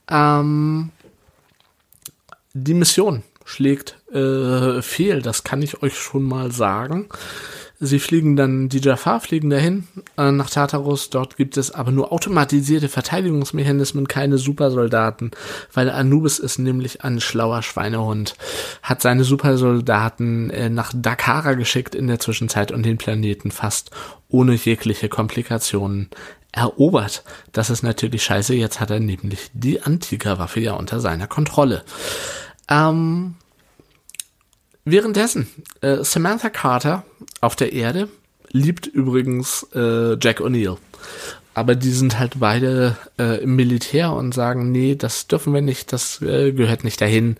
Ähm, 0.08 0.92
die 2.54 2.72
Mission 2.72 3.22
schlägt 3.44 3.98
äh, 4.10 4.80
fehl, 4.80 5.20
das 5.20 5.44
kann 5.44 5.60
ich 5.60 5.82
euch 5.82 5.98
schon 5.98 6.22
mal 6.22 6.52
sagen. 6.52 7.10
Sie 7.84 7.98
fliegen 7.98 8.36
dann, 8.36 8.68
die 8.68 8.80
Jafar 8.80 9.20
fliegen 9.20 9.50
dahin 9.50 9.86
äh, 10.16 10.30
nach 10.30 10.50
Tartarus. 10.50 11.10
Dort 11.10 11.36
gibt 11.36 11.56
es 11.56 11.70
aber 11.70 11.90
nur 11.90 12.12
automatisierte 12.12 12.88
Verteidigungsmechanismen, 12.88 14.08
keine 14.08 14.38
Supersoldaten, 14.38 15.32
weil 15.72 15.90
Anubis 15.90 16.38
ist 16.38 16.58
nämlich 16.58 17.04
ein 17.04 17.20
schlauer 17.20 17.62
Schweinehund, 17.62 18.34
hat 18.82 19.02
seine 19.02 19.24
Supersoldaten 19.24 20.50
äh, 20.50 20.70
nach 20.70 20.92
Dakara 20.94 21.54
geschickt 21.54 21.94
in 21.94 22.06
der 22.06 22.20
Zwischenzeit 22.20 22.72
und 22.72 22.84
den 22.84 22.98
Planeten 22.98 23.50
fast 23.50 23.90
ohne 24.28 24.54
jegliche 24.54 25.08
Komplikationen 25.08 26.08
erobert. 26.52 27.24
Das 27.52 27.70
ist 27.70 27.82
natürlich 27.82 28.24
scheiße. 28.24 28.54
Jetzt 28.54 28.80
hat 28.80 28.90
er 28.90 29.00
nämlich 29.00 29.50
die 29.52 29.82
Antika-Waffe 29.82 30.60
ja 30.60 30.74
unter 30.74 31.00
seiner 31.00 31.26
Kontrolle. 31.26 31.84
Ähm, 32.68 33.34
Währenddessen, 34.84 35.48
äh, 35.80 36.04
Samantha 36.04 36.50
Carter 36.50 37.04
auf 37.40 37.56
der 37.56 37.72
Erde 37.72 38.08
liebt 38.50 38.86
übrigens 38.86 39.66
äh, 39.74 40.16
Jack 40.20 40.40
O'Neill. 40.40 40.78
Aber 41.54 41.76
die 41.76 41.90
sind 41.90 42.18
halt 42.18 42.34
beide 42.40 42.96
äh, 43.18 43.42
im 43.42 43.56
Militär 43.56 44.12
und 44.12 44.34
sagen, 44.34 44.72
nee, 44.72 44.96
das 44.96 45.28
dürfen 45.28 45.54
wir 45.54 45.62
nicht, 45.62 45.92
das 45.92 46.20
äh, 46.20 46.52
gehört 46.52 46.84
nicht 46.84 47.00
dahin. 47.00 47.36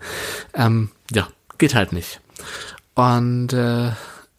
Ähm, 0.53 0.89
ja, 1.11 1.27
geht 1.57 1.75
halt 1.75 1.91
nicht. 1.91 2.21
Und 2.95 3.51
äh, 3.53 3.91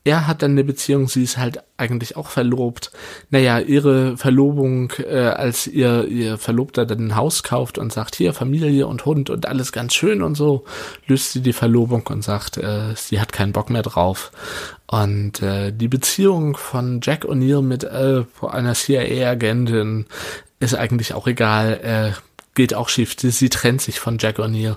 er 0.07 0.29
hat 0.29 0.43
dann 0.43 0.53
eine 0.53 0.63
Beziehung, 0.63 1.09
sie 1.09 1.25
ist 1.25 1.37
halt 1.37 1.65
eigentlich 1.77 2.17
auch 2.17 2.29
verlobt. 2.29 2.93
Naja, 3.31 3.59
ihre 3.59 4.17
Verlobung, 4.17 4.93
äh, 5.01 5.17
als 5.17 5.67
ihr, 5.67 6.07
ihr 6.07 6.39
Verlobter 6.39 6.87
dann 6.87 7.09
ein 7.09 7.17
Haus 7.17 7.43
kauft 7.43 7.77
und 7.77 7.93
sagt, 7.93 8.15
hier 8.15 8.33
Familie 8.33 8.87
und 8.87 9.05
Hund 9.05 9.31
und 9.31 9.47
alles 9.47 9.73
ganz 9.73 9.95
schön 9.95 10.23
und 10.23 10.37
so, 10.37 10.65
löst 11.09 11.33
sie 11.33 11.41
die 11.41 11.53
Verlobung 11.53 12.07
und 12.07 12.23
sagt, 12.23 12.57
äh, 12.57 12.95
sie 12.95 13.21
hat 13.21 13.33
keinen 13.33 13.53
Bock 13.53 13.69
mehr 13.69 13.83
drauf. 13.83 14.31
Und 14.87 15.43
äh, 15.43 15.73
die 15.73 15.89
Beziehung 15.89 16.57
von 16.57 17.01
Jack 17.03 17.25
O'Neill 17.25 17.63
mit 17.63 17.83
äh, 17.83 18.23
einer 18.49 18.75
CIA-Agentin 18.75 20.07
ist 20.61 20.77
eigentlich 20.77 21.15
auch 21.15 21.27
egal. 21.27 21.81
Äh, 21.83 22.13
geht 22.57 22.75
auch 22.75 22.89
schief. 22.89 23.15
Sie, 23.17 23.49
trennt 23.49 23.81
sich 23.81 24.01
von 24.01 24.19
Jack 24.19 24.41
O'Neill, 24.41 24.77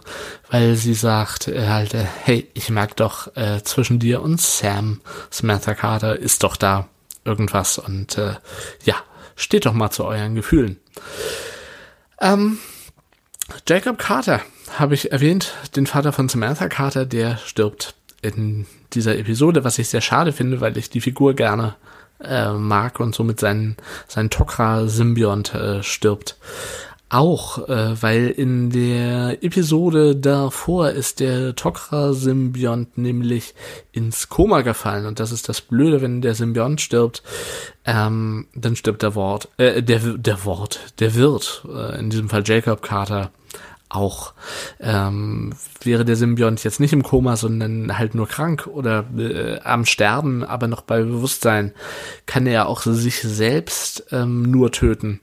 weil 0.52 0.76
sie 0.76 0.94
sagt 0.94 1.48
äh, 1.48 1.68
halt, 1.68 1.96
äh, 1.96 2.06
hey, 2.24 2.48
ich 2.54 2.70
merk 2.70 2.96
doch 2.98 3.36
äh, 3.36 3.64
zwischen 3.64 3.98
dir 3.98 4.22
und 4.22 4.40
Sam, 4.40 5.02
Samantha 5.32 5.74
Carter, 5.74 6.20
ist 6.20 6.44
doch 6.44 6.56
da 6.56 6.88
irgendwas 7.26 7.80
und 7.80 8.18
äh, 8.18 8.36
ja, 8.84 8.96
steht 9.36 9.66
doch 9.66 9.74
mal 9.74 9.90
zu 9.90 10.06
euren 10.06 10.36
Gefühlen. 10.36 10.78
Ähm, 12.22 12.60
Jacob 13.68 13.98
Carter 13.98 14.42
habe 14.78 14.94
ich 14.94 15.12
erwähnt, 15.12 15.54
den 15.76 15.88
Vater 15.88 16.14
von 16.14 16.30
Samantha 16.30 16.68
Carter, 16.68 17.06
der 17.06 17.38
stirbt 17.38 17.96
in 18.22 18.68
dieser 18.94 19.18
Episode, 19.18 19.64
was 19.64 19.80
ich 19.80 19.90
sehr 19.90 20.02
schade 20.02 20.34
finde, 20.34 20.62
weil 20.62 20.78
ich 20.78 20.90
die 20.90 21.02
Figur 21.02 21.34
gerne 21.34 21.76
äh, 22.22 22.52
mag 22.52 23.00
und 23.00 23.16
somit 23.16 23.40
seinen, 23.40 23.78
sein 24.08 24.30
Tok'ra-Symbiont 24.30 25.54
äh, 25.56 25.84
stirbt 25.84 26.36
auch, 27.10 27.68
äh, 27.68 28.02
weil 28.02 28.28
in 28.30 28.70
der 28.70 29.44
Episode 29.44 30.16
davor 30.16 30.92
ist 30.92 31.20
der 31.20 31.56
Tok'ra-Symbiont 31.56 32.98
nämlich 32.98 33.56
ins 33.92 34.30
Koma 34.30 34.62
gefallen. 34.62 35.08
Und 35.08 35.20
das 35.20 35.32
ist 35.32 35.50
das 35.50 35.62
Blöde, 35.62 36.02
wenn 36.02 36.22
der 36.22 36.36
Symbiont 36.36 36.82
stirbt, 36.82 37.24
ähm, 37.86 38.48
dann 38.54 38.76
stirbt 38.76 39.02
der 39.02 39.16
Wort, 39.16 39.50
äh, 39.58 39.82
der, 39.82 40.00
der 40.00 40.46
Wort, 40.46 40.80
der 41.00 41.16
Wirt, 41.16 41.66
äh, 41.68 42.00
in 42.00 42.12
diesem 42.12 42.30
Fall 42.30 42.44
Jacob 42.46 42.84
Carter, 42.84 43.32
auch. 43.90 44.34
Ähm, 44.80 45.54
wäre 45.82 46.06
der 46.06 46.16
Symbiont 46.16 46.64
jetzt 46.64 46.80
nicht 46.80 46.94
im 46.94 47.04
Koma, 47.04 47.36
sondern 47.36 47.98
halt 47.98 48.16
nur 48.16 48.28
krank 48.28 48.68
oder 48.68 49.06
äh, 49.18 49.60
am 49.62 49.86
Sterben, 49.86 50.44
aber 50.44 50.68
noch 50.68 50.82
bei 50.82 51.02
Bewusstsein, 51.02 51.74
kann 52.26 52.48
er 52.48 52.68
auch 52.68 52.82
sich 52.82 53.22
selbst 53.22 54.06
ähm, 54.12 54.44
nur 54.44 54.72
töten 54.72 55.20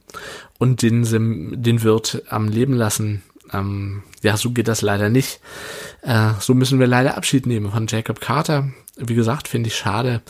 und 0.58 0.82
den, 0.82 1.04
Sim, 1.04 1.62
den 1.62 1.82
Wirt 1.82 2.23
am 2.28 2.49
Leben 2.49 2.75
lassen. 2.75 3.23
Ähm, 3.52 4.02
ja, 4.23 4.37
so 4.37 4.50
geht 4.50 4.68
das 4.68 4.82
leider 4.82 5.08
nicht. 5.08 5.40
Äh, 6.02 6.30
so 6.40 6.54
müssen 6.54 6.80
wir 6.80 6.87
leider 6.87 7.16
Abschied 7.16 7.46
nehmen 7.46 7.70
von 7.70 7.87
Jacob 7.87 8.20
Carter. 8.20 8.70
Wie 8.96 9.14
gesagt, 9.14 9.46
finde 9.46 9.68
ich 9.68 9.76
schade. 9.76 10.23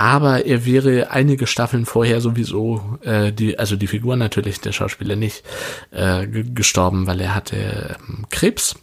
Aber 0.00 0.46
er 0.46 0.64
wäre 0.64 1.10
einige 1.10 1.48
Staffeln 1.48 1.84
vorher 1.84 2.20
sowieso, 2.20 2.98
äh, 3.02 3.32
die, 3.32 3.58
also 3.58 3.74
die 3.74 3.88
Figur 3.88 4.14
natürlich, 4.14 4.60
der 4.60 4.70
Schauspieler 4.70 5.16
nicht, 5.16 5.42
äh, 5.90 6.24
gestorben, 6.28 7.08
weil 7.08 7.20
er 7.20 7.34
hatte 7.34 7.96
ähm, 8.08 8.24
Krebs 8.30 8.76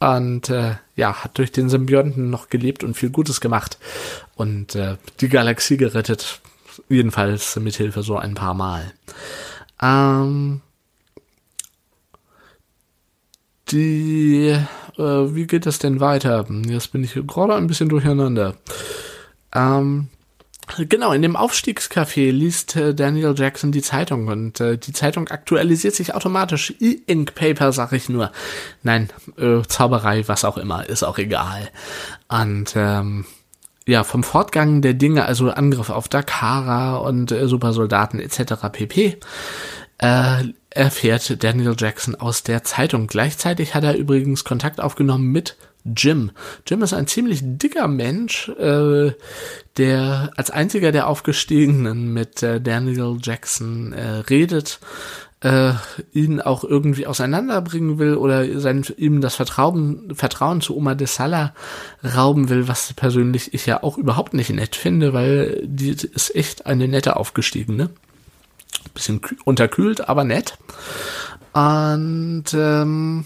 und 0.00 0.48
äh, 0.48 0.76
ja, 0.96 1.24
hat 1.24 1.36
durch 1.36 1.52
den 1.52 1.68
Symbionten 1.68 2.30
noch 2.30 2.48
gelebt 2.48 2.84
und 2.84 2.94
viel 2.94 3.10
Gutes 3.10 3.42
gemacht 3.42 3.76
und 4.34 4.74
äh, 4.74 4.96
die 5.20 5.28
Galaxie 5.28 5.76
gerettet, 5.76 6.40
jedenfalls 6.88 7.56
mit 7.56 7.76
Hilfe 7.76 8.02
so 8.02 8.16
ein 8.16 8.32
paar 8.32 8.54
Mal. 8.54 8.94
Ähm, 9.82 10.62
die, 13.70 14.56
äh, 14.96 15.02
wie 15.02 15.46
geht 15.46 15.66
das 15.66 15.78
denn 15.78 16.00
weiter? 16.00 16.46
Jetzt 16.64 16.92
bin 16.92 17.04
ich 17.04 17.12
gerade 17.26 17.56
ein 17.56 17.66
bisschen 17.66 17.90
durcheinander. 17.90 18.56
Ähm, 19.54 20.08
Genau, 20.78 21.12
in 21.12 21.22
dem 21.22 21.36
Aufstiegscafé 21.36 22.30
liest 22.30 22.76
äh, 22.76 22.94
Daniel 22.94 23.34
Jackson 23.36 23.72
die 23.72 23.82
Zeitung 23.82 24.28
und 24.28 24.60
äh, 24.60 24.78
die 24.78 24.92
Zeitung 24.92 25.28
aktualisiert 25.28 25.94
sich 25.94 26.14
automatisch. 26.14 26.74
E-Ink 26.80 27.34
Paper, 27.34 27.72
sag 27.72 27.92
ich 27.92 28.08
nur. 28.08 28.32
Nein, 28.82 29.10
äh, 29.36 29.62
Zauberei, 29.66 30.26
was 30.28 30.44
auch 30.44 30.56
immer, 30.56 30.88
ist 30.88 31.02
auch 31.02 31.18
egal. 31.18 31.68
Und 32.28 32.72
ähm, 32.76 33.26
ja, 33.86 34.04
vom 34.04 34.22
Fortgang 34.22 34.80
der 34.80 34.94
Dinge, 34.94 35.24
also 35.24 35.50
Angriff 35.50 35.90
auf 35.90 36.08
Dakara 36.08 36.96
und 36.96 37.32
äh, 37.32 37.48
Supersoldaten 37.48 38.20
etc. 38.20 38.54
pp. 38.72 39.18
Äh, 39.98 40.44
erfährt 40.70 41.42
Daniel 41.44 41.74
Jackson 41.78 42.14
aus 42.14 42.42
der 42.42 42.64
Zeitung. 42.64 43.06
Gleichzeitig 43.06 43.74
hat 43.74 43.84
er 43.84 43.96
übrigens 43.96 44.44
Kontakt 44.44 44.80
aufgenommen 44.80 45.30
mit 45.30 45.56
Jim. 45.84 46.30
Jim 46.66 46.82
ist 46.82 46.92
ein 46.92 47.06
ziemlich 47.06 47.40
dicker 47.42 47.88
Mensch, 47.88 48.48
äh, 48.50 49.12
der 49.76 50.30
als 50.36 50.50
einziger 50.50 50.92
der 50.92 51.08
Aufgestiegenen 51.08 52.12
mit 52.12 52.42
äh, 52.42 52.60
Daniel 52.60 53.18
Jackson 53.20 53.92
äh, 53.92 54.18
redet, 54.28 54.78
äh, 55.40 55.72
ihn 56.12 56.40
auch 56.40 56.62
irgendwie 56.62 57.06
auseinanderbringen 57.06 57.98
will 57.98 58.14
oder 58.14 58.60
sein, 58.60 58.84
ihm 58.96 59.20
das 59.20 59.34
Vertrauen, 59.34 60.14
Vertrauen 60.14 60.60
zu 60.60 60.76
Oma 60.76 60.94
de 60.94 61.08
Sala 61.08 61.52
rauben 62.04 62.48
will, 62.48 62.68
was 62.68 62.92
persönlich 62.92 63.52
ich 63.52 63.66
ja 63.66 63.82
auch 63.82 63.98
überhaupt 63.98 64.34
nicht 64.34 64.50
nett 64.50 64.76
finde, 64.76 65.12
weil 65.12 65.62
die 65.64 65.90
ist 65.90 66.34
echt 66.36 66.66
eine 66.66 66.86
nette 66.86 67.16
Aufgestiegene. 67.16 67.90
Bisschen 68.94 69.20
unterkühlt, 69.44 70.08
aber 70.08 70.24
nett. 70.24 70.58
Und 71.52 72.44
ähm, 72.54 73.24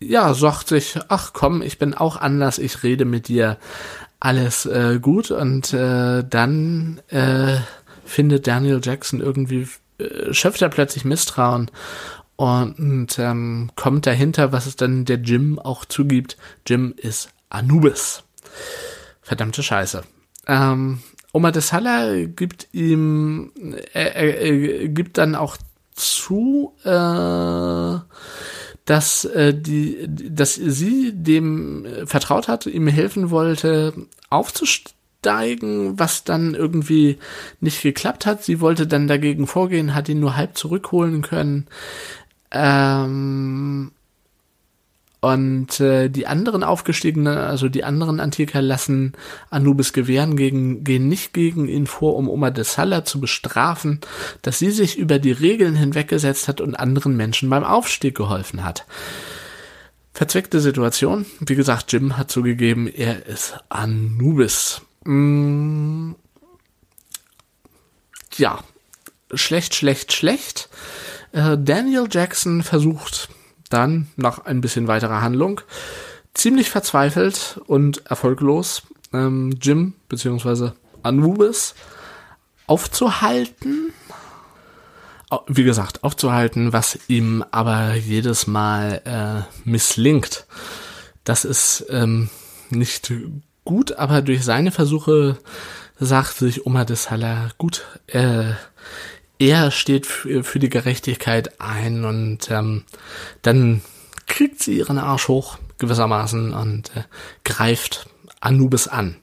ja, 0.00 0.34
sagt 0.34 0.68
sich, 0.68 0.98
ach 1.08 1.32
komm, 1.32 1.62
ich 1.62 1.78
bin 1.78 1.94
auch 1.94 2.16
anders, 2.16 2.58
ich 2.58 2.82
rede 2.82 3.04
mit 3.04 3.28
dir, 3.28 3.58
alles 4.18 4.66
äh, 4.66 4.98
gut. 5.00 5.30
Und 5.30 5.72
äh, 5.72 6.24
dann 6.28 7.00
äh, 7.08 7.56
findet 8.04 8.46
Daniel 8.46 8.80
Jackson 8.82 9.20
irgendwie, 9.20 9.68
äh, 9.98 10.32
schöpft 10.32 10.62
er 10.62 10.68
plötzlich 10.68 11.04
Misstrauen 11.04 11.70
und 12.36 13.18
ähm, 13.18 13.70
kommt 13.76 14.06
dahinter, 14.06 14.52
was 14.52 14.66
es 14.66 14.76
dann 14.76 15.04
der 15.04 15.18
Jim 15.18 15.58
auch 15.58 15.84
zugibt. 15.84 16.38
Jim 16.66 16.94
ist 16.96 17.28
Anubis. 17.50 18.22
Verdammte 19.20 19.62
Scheiße. 19.62 20.02
Ähm, 20.46 21.02
Oma 21.32 21.50
de 21.50 21.62
Sala 21.62 22.24
gibt 22.24 22.68
ihm, 22.72 23.52
er, 23.92 24.16
er, 24.16 24.40
er 24.40 24.88
gibt 24.88 25.18
dann 25.18 25.34
auch 25.34 25.58
zu, 25.94 26.74
äh, 26.82 27.98
dass 28.90 29.24
äh, 29.24 29.54
die, 29.54 30.04
dass 30.08 30.56
sie 30.56 31.12
dem 31.14 31.84
äh, 31.84 32.06
vertraut 32.06 32.48
hat, 32.48 32.66
ihm 32.66 32.88
helfen 32.88 33.30
wollte, 33.30 33.94
aufzusteigen, 34.30 35.96
was 35.96 36.24
dann 36.24 36.56
irgendwie 36.56 37.18
nicht 37.60 37.82
geklappt 37.82 38.26
hat. 38.26 38.42
Sie 38.42 38.60
wollte 38.60 38.88
dann 38.88 39.06
dagegen 39.06 39.46
vorgehen, 39.46 39.94
hat 39.94 40.08
ihn 40.08 40.18
nur 40.18 40.36
halb 40.36 40.58
zurückholen 40.58 41.22
können. 41.22 41.68
Ähm, 42.50 43.92
und 45.20 45.80
äh, 45.80 46.08
die 46.08 46.26
anderen 46.26 46.64
Aufgestiegenen, 46.64 47.36
also 47.36 47.68
die 47.68 47.84
anderen 47.84 48.20
Antiker, 48.20 48.62
lassen 48.62 49.12
Anubis 49.50 49.92
gewähren, 49.92 50.34
gegen, 50.34 50.82
gehen 50.82 51.08
nicht 51.08 51.34
gegen 51.34 51.68
ihn 51.68 51.86
vor, 51.86 52.16
um 52.16 52.28
Oma 52.28 52.50
de 52.50 52.64
Sala 52.64 53.04
zu 53.04 53.20
bestrafen, 53.20 54.00
dass 54.40 54.58
sie 54.58 54.70
sich 54.70 54.98
über 54.98 55.18
die 55.18 55.32
Regeln 55.32 55.76
hinweggesetzt 55.76 56.48
hat 56.48 56.62
und 56.62 56.74
anderen 56.74 57.18
Menschen 57.18 57.50
beim 57.50 57.64
Aufstieg 57.64 58.16
geholfen 58.16 58.64
hat. 58.64 58.86
Verzweckte 60.14 60.58
Situation. 60.58 61.26
Wie 61.40 61.54
gesagt, 61.54 61.92
Jim 61.92 62.16
hat 62.16 62.30
zugegeben, 62.30 62.88
er 62.88 63.26
ist 63.26 63.58
Anubis. 63.68 64.80
Mm, 65.04 66.12
ja, 68.36 68.58
schlecht, 69.34 69.74
schlecht, 69.74 70.14
schlecht. 70.14 70.70
Äh, 71.32 71.58
Daniel 71.58 72.08
Jackson 72.10 72.62
versucht 72.62 73.28
dann, 73.70 74.08
nach 74.16 74.44
ein 74.44 74.60
bisschen 74.60 74.86
weiterer 74.86 75.22
Handlung, 75.22 75.62
ziemlich 76.34 76.70
verzweifelt 76.70 77.60
und 77.66 78.06
erfolglos 78.06 78.82
ähm, 79.12 79.56
Jim 79.60 79.94
bzw. 80.08 80.72
Anubis 81.02 81.74
aufzuhalten. 82.66 83.92
Wie 85.46 85.64
gesagt, 85.64 86.02
aufzuhalten, 86.02 86.72
was 86.72 86.98
ihm 87.08 87.44
aber 87.52 87.94
jedes 87.94 88.46
Mal 88.46 89.00
äh, 89.04 89.68
misslingt. 89.68 90.46
Das 91.24 91.44
ist 91.44 91.86
ähm, 91.88 92.30
nicht 92.70 93.12
gut, 93.64 93.92
aber 93.92 94.22
durch 94.22 94.44
seine 94.44 94.72
Versuche 94.72 95.38
sagt 96.00 96.38
sich 96.38 96.66
Oma 96.66 96.84
de 96.84 96.96
Salah, 96.96 97.50
gut, 97.58 97.84
äh, 98.08 98.52
er 99.40 99.70
steht 99.70 100.06
für, 100.06 100.58
die 100.58 100.68
Gerechtigkeit 100.68 101.60
ein 101.60 102.04
und 102.04 102.50
ähm, 102.50 102.84
dann 103.40 103.80
kriegt 104.26 104.62
sie 104.62 104.76
ihren 104.76 104.98
Arsch 104.98 105.28
hoch 105.28 105.56
gewissermaßen 105.78 106.52
und 106.52 106.94
äh, 106.94 107.04
greift 107.42 108.06
Anubis 108.40 108.86
an. 108.86 109.16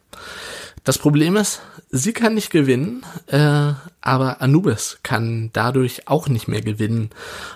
Das 0.84 0.98
Problem 0.98 1.36
ist, 1.36 1.62
sie 1.92 2.14
kann 2.14 2.34
nicht 2.34 2.50
gewinnen, 2.50 3.06
äh, 3.28 3.74
aber 4.02 4.42
Anubis 4.42 4.98
kann 5.04 5.52
dadurch 5.54 6.08
auch 6.08 6.28
nicht 6.30 6.48
mehr 6.48 6.62
gewinnen 6.62 7.12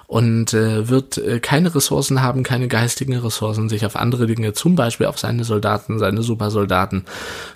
und 0.06 0.54
äh, 0.54 0.88
wird 0.88 1.18
äh, 1.18 1.40
keine 1.40 1.74
Ressourcen 1.74 2.22
haben, 2.22 2.44
keine 2.44 2.68
geistigen 2.68 3.18
Ressourcen, 3.18 3.70
sich 3.70 3.88
auf 3.88 3.96
andere 3.96 4.28
Dinge, 4.28 4.54
zum 4.54 4.76
Beispiel 4.76 5.08
auf 5.08 5.18
seine 5.18 5.46
Soldaten, 5.46 5.98
seine 5.98 6.22
Supersoldaten 6.22 7.06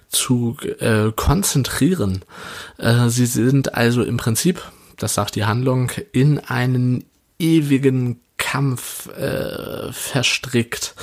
zu 0.10 0.58
äh, 0.80 1.12
konzentrieren. 1.16 2.24
Äh, 2.80 3.10
sie 3.10 3.28
sind 3.28 3.76
also 3.76 4.02
im 4.02 4.18
Prinzip 4.18 4.64
das 4.98 5.14
sagt 5.14 5.36
die 5.36 5.46
Handlung, 5.46 5.92
in 6.12 6.40
einen 6.40 7.06
ewigen 7.40 8.22
Kampf 8.38 9.08
äh, 9.10 9.92
verstrickt. 9.92 10.96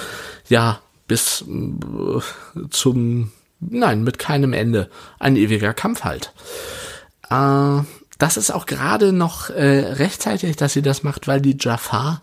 Ja, 0.48 0.81
bis 1.07 1.42
äh, 1.42 2.20
zum, 2.70 3.33
nein, 3.61 4.05
mit 4.05 4.18
keinem 4.18 4.52
Ende. 4.52 4.88
Ein 5.18 5.37
ewiger 5.37 5.74
Kampf 5.74 6.05
halt. 6.05 6.33
Äh, 7.31 7.83
das 8.18 8.37
ist 8.37 8.50
auch 8.50 8.66
gerade 8.66 9.12
noch 9.12 9.50
äh, 9.50 9.92
rechtzeitig, 9.94 10.57
dass 10.57 10.72
sie 10.74 10.83
das 10.83 11.02
macht, 11.02 11.26
weil 11.26 11.40
die 11.40 11.57
Jafar 11.59 12.22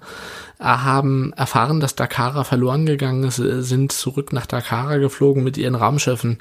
haben 0.59 1.31
erfahren, 1.33 1.79
dass 1.79 1.95
Dakara 1.95 2.43
verloren 2.43 2.85
gegangen 2.85 3.23
ist, 3.23 3.37
sind 3.37 3.93
zurück 3.93 4.33
nach 4.33 4.45
Dakara 4.45 4.97
geflogen 4.97 5.43
mit 5.43 5.57
ihren 5.57 5.75
Raumschiffen, 5.75 6.39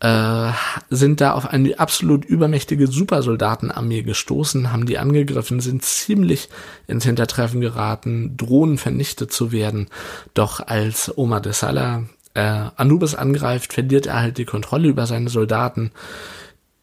äh, 0.00 0.50
sind 0.90 1.22
da 1.22 1.32
auf 1.32 1.46
eine 1.48 1.78
absolut 1.78 2.26
übermächtige 2.26 2.86
Supersoldatenarmee 2.86 4.02
gestoßen, 4.02 4.72
haben 4.72 4.84
die 4.84 4.98
angegriffen, 4.98 5.60
sind 5.60 5.82
ziemlich 5.82 6.50
ins 6.86 7.04
Hintertreffen 7.04 7.62
geraten, 7.62 8.36
drohen 8.36 8.76
vernichtet 8.76 9.32
zu 9.32 9.52
werden. 9.52 9.88
Doch 10.34 10.60
als 10.60 11.16
Omar 11.16 11.40
de 11.40 11.52
Sala 11.52 12.02
äh, 12.34 12.64
Anubis 12.76 13.14
angreift, 13.14 13.72
verliert 13.72 14.06
er 14.06 14.20
halt 14.20 14.36
die 14.36 14.44
Kontrolle 14.44 14.88
über 14.88 15.06
seine 15.06 15.30
Soldaten. 15.30 15.92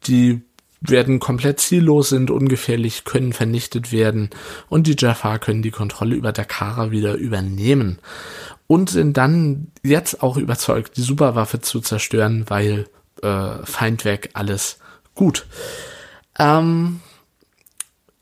Die 0.07 0.41
werden 0.89 1.19
komplett 1.19 1.59
ziellos, 1.59 2.09
sind 2.09 2.29
ungefährlich, 2.29 3.05
können 3.05 3.33
vernichtet 3.33 3.91
werden 3.91 4.29
und 4.69 4.87
die 4.87 4.95
Jafar 4.97 5.39
können 5.39 5.61
die 5.61 5.71
Kontrolle 5.71 6.15
über 6.15 6.31
Dakara 6.31 6.91
wieder 6.91 7.15
übernehmen 7.15 7.99
und 8.67 8.89
sind 8.89 9.17
dann 9.17 9.67
jetzt 9.83 10.21
auch 10.23 10.37
überzeugt, 10.37 10.97
die 10.97 11.01
Superwaffe 11.01 11.61
zu 11.61 11.79
zerstören, 11.79 12.45
weil 12.47 12.87
äh, 13.21 13.65
Feind 13.65 14.05
weg, 14.05 14.31
alles 14.33 14.79
gut. 15.15 15.45
Ähm, 16.39 16.99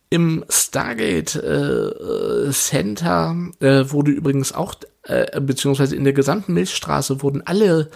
Im 0.10 0.46
Stargate 0.50 1.36
äh, 1.36 2.52
Center 2.52 3.36
äh, 3.60 3.86
wurde 3.90 4.12
übrigens 4.12 4.54
auch, 4.54 4.76
äh, 5.04 5.40
beziehungsweise 5.40 5.96
in 5.96 6.04
der 6.04 6.14
gesamten 6.14 6.54
Milchstraße 6.54 7.22
wurden 7.22 7.42
alle 7.46 7.90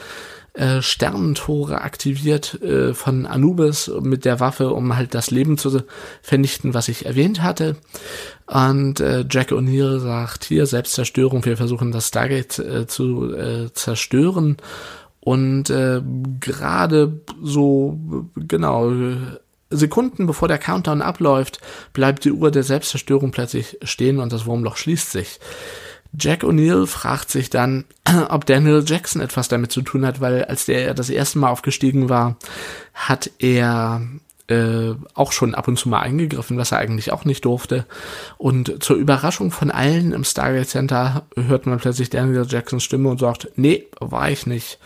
äh, 0.56 0.82
Sternentore 0.82 1.82
aktiviert 1.82 2.62
äh, 2.62 2.94
von 2.94 3.26
Anubis 3.26 3.92
mit 4.02 4.26
der 4.26 4.40
Waffe, 4.40 4.70
um 4.70 4.96
halt 4.96 5.14
das 5.14 5.32
Leben 5.32 5.58
zu 5.58 5.84
vernichten, 6.22 6.74
was 6.74 6.88
ich 6.88 7.06
erwähnt 7.06 7.42
hatte. 7.42 7.76
Und 8.48 9.00
äh, 9.00 9.26
Jack 9.30 9.52
O'Neill 9.52 10.00
sagt 10.00 10.46
hier 10.46 10.66
Selbstzerstörung, 10.66 11.44
wir 11.46 11.58
versuchen 11.58 11.92
das 11.92 12.08
Stargate 12.08 12.60
äh, 12.60 12.88
zu 12.88 13.34
äh, 13.34 13.74
zerstören. 13.74 14.58
Und 15.20 15.70
äh, 15.72 16.02
gerade 16.40 17.20
so, 17.42 18.00
genau, 18.36 18.92
Sekunden 19.70 20.28
bevor 20.28 20.48
der 20.48 20.60
Countdown 20.60 21.02
abläuft, 21.02 21.60
bleibt 21.94 22.24
die 22.26 22.32
Uhr 22.32 22.52
der 22.52 22.64
Selbstzerstörung 22.64 23.32
plötzlich 23.32 23.78
stehen 23.84 24.20
und 24.20 24.32
das 24.32 24.46
Wurmloch 24.46 24.78
schließt 24.78 25.12
sich. 25.12 25.40
Jack 26.20 26.44
O'Neill 26.44 26.88
fragt 26.88 27.32
sich 27.32 27.50
dann, 27.50 27.86
ob 28.30 28.46
Daniel 28.46 28.84
Jackson 28.86 29.22
etwas 29.22 29.48
damit 29.48 29.72
zu 29.72 29.82
tun 29.82 30.06
hat, 30.06 30.22
weil 30.22 30.46
als 30.46 30.66
der 30.66 30.94
das 30.94 31.10
erste 31.10 31.40
Mal 31.40 31.50
aufgestiegen 31.50 32.10
war, 32.10 32.38
hat 32.94 33.32
er 33.40 34.02
äh, 34.48 34.94
auch 35.14 35.32
schon 35.32 35.56
ab 35.56 35.68
und 35.68 35.78
zu 35.78 35.90
mal 35.90 36.02
eingegriffen, 36.02 36.58
was 36.58 36.72
er 36.72 36.78
eigentlich 36.78 37.12
auch 37.12 37.26
nicht 37.26 37.46
durfte. 37.46 37.86
Und 38.38 38.84
zur 38.84 38.96
Überraschung 38.96 39.52
von 39.52 39.72
allen 39.72 40.12
im 40.12 40.24
Stargate 40.24 40.70
Center 40.70 41.26
hört 41.36 41.66
man 41.66 41.80
plötzlich 41.80 42.10
Daniel 42.10 42.46
Jacksons 42.48 42.84
Stimme 42.84 43.10
und 43.10 43.20
sagt, 43.20 43.50
nee, 43.56 43.88
war 44.00 44.30
ich 44.30 44.46
nicht. 44.46 44.80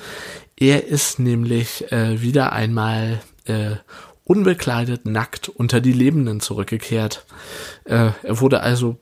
Er 0.56 0.88
ist 0.88 1.20
nämlich 1.20 1.92
äh, 1.92 2.22
wieder 2.22 2.54
einmal 2.54 3.22
äh, 3.46 3.76
unbekleidet, 4.24 5.06
nackt 5.06 5.50
unter 5.50 5.82
die 5.82 5.94
Lebenden 5.94 6.40
zurückgekehrt. 6.40 7.26
Äh, 7.86 8.12
er 8.24 8.40
wurde 8.40 8.62
also 8.62 8.98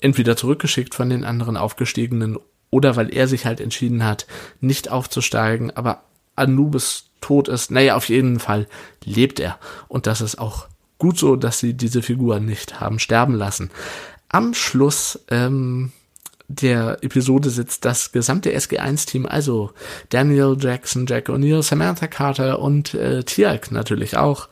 entweder 0.00 0.36
zurückgeschickt 0.36 0.94
von 0.94 1.10
den 1.10 1.24
anderen 1.24 1.56
Aufgestiegenen 1.56 2.38
oder 2.70 2.96
weil 2.96 3.12
er 3.14 3.26
sich 3.28 3.46
halt 3.46 3.60
entschieden 3.60 4.04
hat, 4.04 4.26
nicht 4.60 4.90
aufzusteigen, 4.90 5.70
aber 5.70 6.02
Anubis 6.36 7.10
tot 7.20 7.48
ist. 7.48 7.70
Naja, 7.70 7.96
auf 7.96 8.08
jeden 8.08 8.38
Fall 8.38 8.66
lebt 9.04 9.40
er. 9.40 9.58
Und 9.88 10.06
das 10.06 10.20
ist 10.20 10.38
auch 10.38 10.66
gut 10.98 11.18
so, 11.18 11.36
dass 11.36 11.58
sie 11.58 11.74
diese 11.74 12.02
Figur 12.02 12.40
nicht 12.40 12.80
haben 12.80 12.98
sterben 12.98 13.34
lassen. 13.34 13.70
Am 14.28 14.54
Schluss 14.54 15.18
ähm, 15.28 15.92
der 16.46 17.02
Episode 17.02 17.50
sitzt 17.50 17.84
das 17.84 18.12
gesamte 18.12 18.56
SG1-Team, 18.56 19.26
also 19.26 19.72
Daniel 20.08 20.56
Jackson, 20.58 21.06
Jack 21.06 21.28
O'Neill, 21.28 21.62
Samantha 21.62 22.06
Carter 22.06 22.58
und 22.58 22.94
äh, 22.94 23.22
Tiag 23.22 23.70
natürlich 23.70 24.16
auch, 24.16 24.48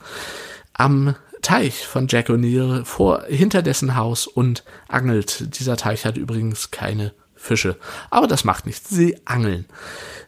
am 0.73 1.15
Teich 1.41 1.85
von 1.85 2.07
Jack 2.07 2.29
O'Neill 2.29 2.83
vor 2.85 3.23
hinter 3.27 3.61
dessen 3.61 3.95
Haus 3.95 4.27
und 4.27 4.63
angelt. 4.87 5.59
Dieser 5.59 5.77
Teich 5.77 6.05
hat 6.05 6.17
übrigens 6.17 6.71
keine 6.71 7.13
Fische, 7.35 7.77
aber 8.09 8.27
das 8.27 8.43
macht 8.43 8.65
nichts. 8.65 8.89
Sie 8.89 9.17
angeln. 9.25 9.65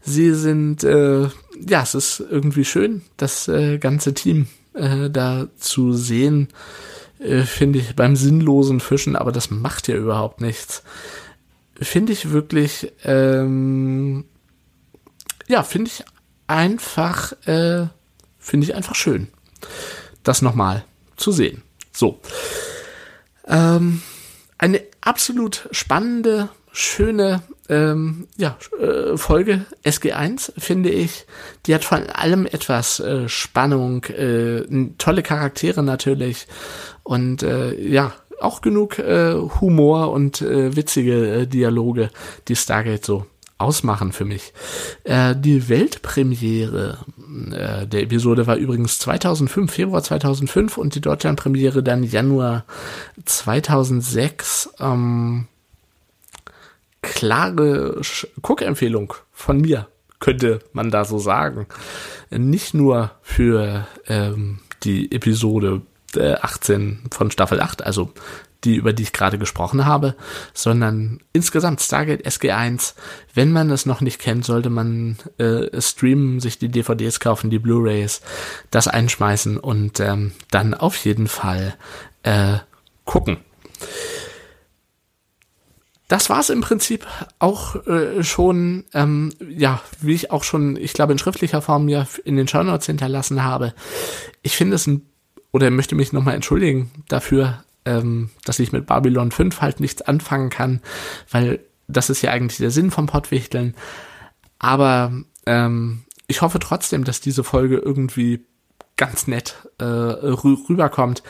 Sie 0.01 0.33
sind 0.33 0.83
äh, 0.83 1.27
ja, 1.67 1.81
es 1.81 1.95
ist 1.95 2.19
irgendwie 2.19 2.65
schön, 2.65 3.01
das 3.17 3.47
äh, 3.47 3.77
ganze 3.77 4.13
Team 4.13 4.47
äh, 4.73 5.09
da 5.09 5.47
zu 5.57 5.93
sehen. 5.93 6.49
Äh, 7.19 7.43
Finde 7.43 7.79
ich 7.79 7.95
beim 7.95 8.15
sinnlosen 8.15 8.79
Fischen, 8.79 9.15
aber 9.15 9.31
das 9.31 9.51
macht 9.51 9.87
ja 9.87 9.95
überhaupt 9.95 10.41
nichts. 10.41 10.83
Finde 11.79 12.13
ich 12.13 12.31
wirklich, 12.31 12.91
ähm, 13.03 14.25
ja, 15.47 15.63
finde 15.63 15.91
ich 15.91 16.03
einfach, 16.47 17.33
äh, 17.47 17.87
finde 18.37 18.65
ich 18.65 18.75
einfach 18.75 18.95
schön, 18.95 19.27
das 20.23 20.41
nochmal 20.41 20.83
zu 21.21 21.31
sehen. 21.31 21.61
So. 21.91 22.19
Ähm, 23.47 24.01
eine 24.57 24.81
absolut 25.01 25.67
spannende, 25.71 26.49
schöne 26.71 27.41
ähm, 27.69 28.27
ja, 28.37 28.57
äh, 28.79 29.17
Folge 29.17 29.65
SG1, 29.83 30.59
finde 30.59 30.89
ich. 30.89 31.25
Die 31.65 31.73
hat 31.73 31.83
von 31.83 32.07
allem 32.07 32.45
etwas 32.45 32.99
äh, 32.99 33.27
Spannung, 33.27 34.03
äh, 34.05 34.63
tolle 34.97 35.23
Charaktere 35.23 35.83
natürlich 35.83 36.47
und 37.03 37.43
äh, 37.43 37.73
ja, 37.79 38.13
auch 38.39 38.61
genug 38.61 38.99
äh, 38.99 39.33
Humor 39.33 40.11
und 40.11 40.41
äh, 40.41 40.75
witzige 40.75 41.47
Dialoge, 41.47 42.09
die 42.47 42.55
Stargate 42.55 43.05
so 43.05 43.25
ausmachen 43.61 44.11
für 44.11 44.25
mich. 44.25 44.53
Äh, 45.03 45.35
die 45.35 45.69
Weltpremiere 45.69 46.97
äh, 47.51 47.87
der 47.87 48.03
Episode 48.03 48.47
war 48.47 48.55
übrigens 48.55 48.99
2005, 48.99 49.71
Februar 49.71 50.03
2005 50.03 50.77
und 50.77 50.95
die 50.95 51.01
Deutschlandpremiere 51.01 51.83
dann 51.83 52.03
Januar 52.03 52.65
2006. 53.25 54.69
Ähm, 54.79 55.47
klare 57.01 58.01
Guckempfehlung 58.41 59.13
von 59.31 59.61
mir, 59.61 59.87
könnte 60.19 60.59
man 60.73 60.91
da 60.91 61.05
so 61.05 61.17
sagen. 61.17 61.67
Nicht 62.29 62.73
nur 62.73 63.11
für 63.21 63.87
ähm, 64.07 64.59
die 64.83 65.11
Episode 65.11 65.81
18 66.17 67.03
von 67.11 67.31
Staffel 67.31 67.61
8, 67.61 67.83
also 67.85 68.11
die, 68.63 68.75
über 68.75 68.93
die 68.93 69.03
ich 69.03 69.13
gerade 69.13 69.37
gesprochen 69.37 69.85
habe, 69.85 70.15
sondern 70.53 71.19
insgesamt 71.33 71.81
Stargate 71.81 72.25
SG1. 72.25 72.93
Wenn 73.33 73.51
man 73.51 73.69
es 73.69 73.85
noch 73.85 74.01
nicht 74.01 74.19
kennt, 74.19 74.45
sollte 74.45 74.69
man 74.69 75.17
äh, 75.37 75.81
streamen, 75.81 76.39
sich 76.39 76.59
die 76.59 76.69
DVDs 76.69 77.19
kaufen, 77.19 77.49
die 77.49 77.59
Blu-rays, 77.59 78.21
das 78.69 78.87
einschmeißen 78.87 79.57
und 79.57 79.99
ähm, 79.99 80.31
dann 80.51 80.73
auf 80.73 80.95
jeden 80.97 81.27
Fall 81.27 81.75
äh, 82.23 82.57
gucken 83.05 83.37
das 86.11 86.29
war 86.29 86.41
es 86.41 86.49
im 86.49 86.59
Prinzip 86.59 87.07
auch 87.39 87.87
äh, 87.87 88.21
schon, 88.21 88.83
ähm, 88.93 89.31
ja, 89.47 89.81
wie 90.01 90.13
ich 90.13 90.29
auch 90.29 90.43
schon, 90.43 90.75
ich 90.75 90.91
glaube, 90.91 91.13
in 91.13 91.19
schriftlicher 91.19 91.61
Form 91.61 91.87
ja 91.87 92.05
in 92.25 92.35
den 92.35 92.49
Show 92.49 92.63
Notes 92.63 92.85
hinterlassen 92.85 93.45
habe. 93.45 93.73
Ich 94.41 94.57
finde 94.57 94.75
es 94.75 94.87
ein, 94.87 95.05
oder 95.53 95.69
möchte 95.69 95.95
mich 95.95 96.11
nochmal 96.11 96.35
entschuldigen 96.35 96.91
dafür, 97.07 97.63
ähm, 97.85 98.29
dass 98.45 98.59
ich 98.59 98.71
mit 98.71 98.85
Babylon 98.85 99.31
5 99.31 99.61
halt 99.61 99.79
nichts 99.79 100.01
anfangen 100.01 100.49
kann, 100.49 100.81
weil 101.29 101.59
das 101.87 102.09
ist 102.09 102.21
ja 102.21 102.31
eigentlich 102.31 102.57
der 102.57 102.71
Sinn 102.71 102.91
vom 102.91 103.07
Pottwichteln. 103.07 103.75
Aber 104.59 105.11
ähm, 105.45 106.03
ich 106.27 106.41
hoffe 106.41 106.59
trotzdem, 106.59 107.03
dass 107.03 107.21
diese 107.21 107.43
Folge 107.43 107.77
irgendwie 107.77 108.45
ganz 108.95 109.27
nett 109.27 109.67
äh, 109.79 109.83
rüberkommt. 109.83 111.23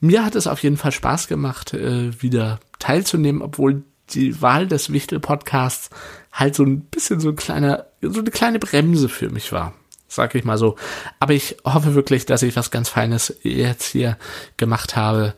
Mir 0.00 0.24
hat 0.24 0.34
es 0.34 0.46
auf 0.46 0.62
jeden 0.62 0.78
Fall 0.78 0.92
Spaß 0.92 1.28
gemacht, 1.28 1.74
äh, 1.74 2.20
wieder 2.22 2.58
teilzunehmen, 2.78 3.42
obwohl 3.42 3.84
die 4.10 4.40
Wahl 4.40 4.66
des 4.66 4.92
Wichtel-Podcasts 4.92 5.90
halt 6.32 6.54
so 6.54 6.64
ein 6.64 6.80
bisschen 6.80 7.20
so 7.20 7.28
ein 7.28 7.36
kleiner, 7.36 7.86
so 8.00 8.20
eine 8.20 8.30
kleine 8.30 8.58
Bremse 8.58 9.08
für 9.08 9.30
mich 9.30 9.52
war. 9.52 9.74
Sag 10.12 10.34
ich 10.34 10.44
mal 10.44 10.58
so. 10.58 10.74
Aber 11.20 11.32
ich 11.34 11.56
hoffe 11.64 11.94
wirklich, 11.94 12.26
dass 12.26 12.42
ich 12.42 12.56
was 12.56 12.72
ganz 12.72 12.88
Feines 12.88 13.36
jetzt 13.42 13.84
hier 13.84 14.18
gemacht 14.56 14.96
habe. 14.96 15.34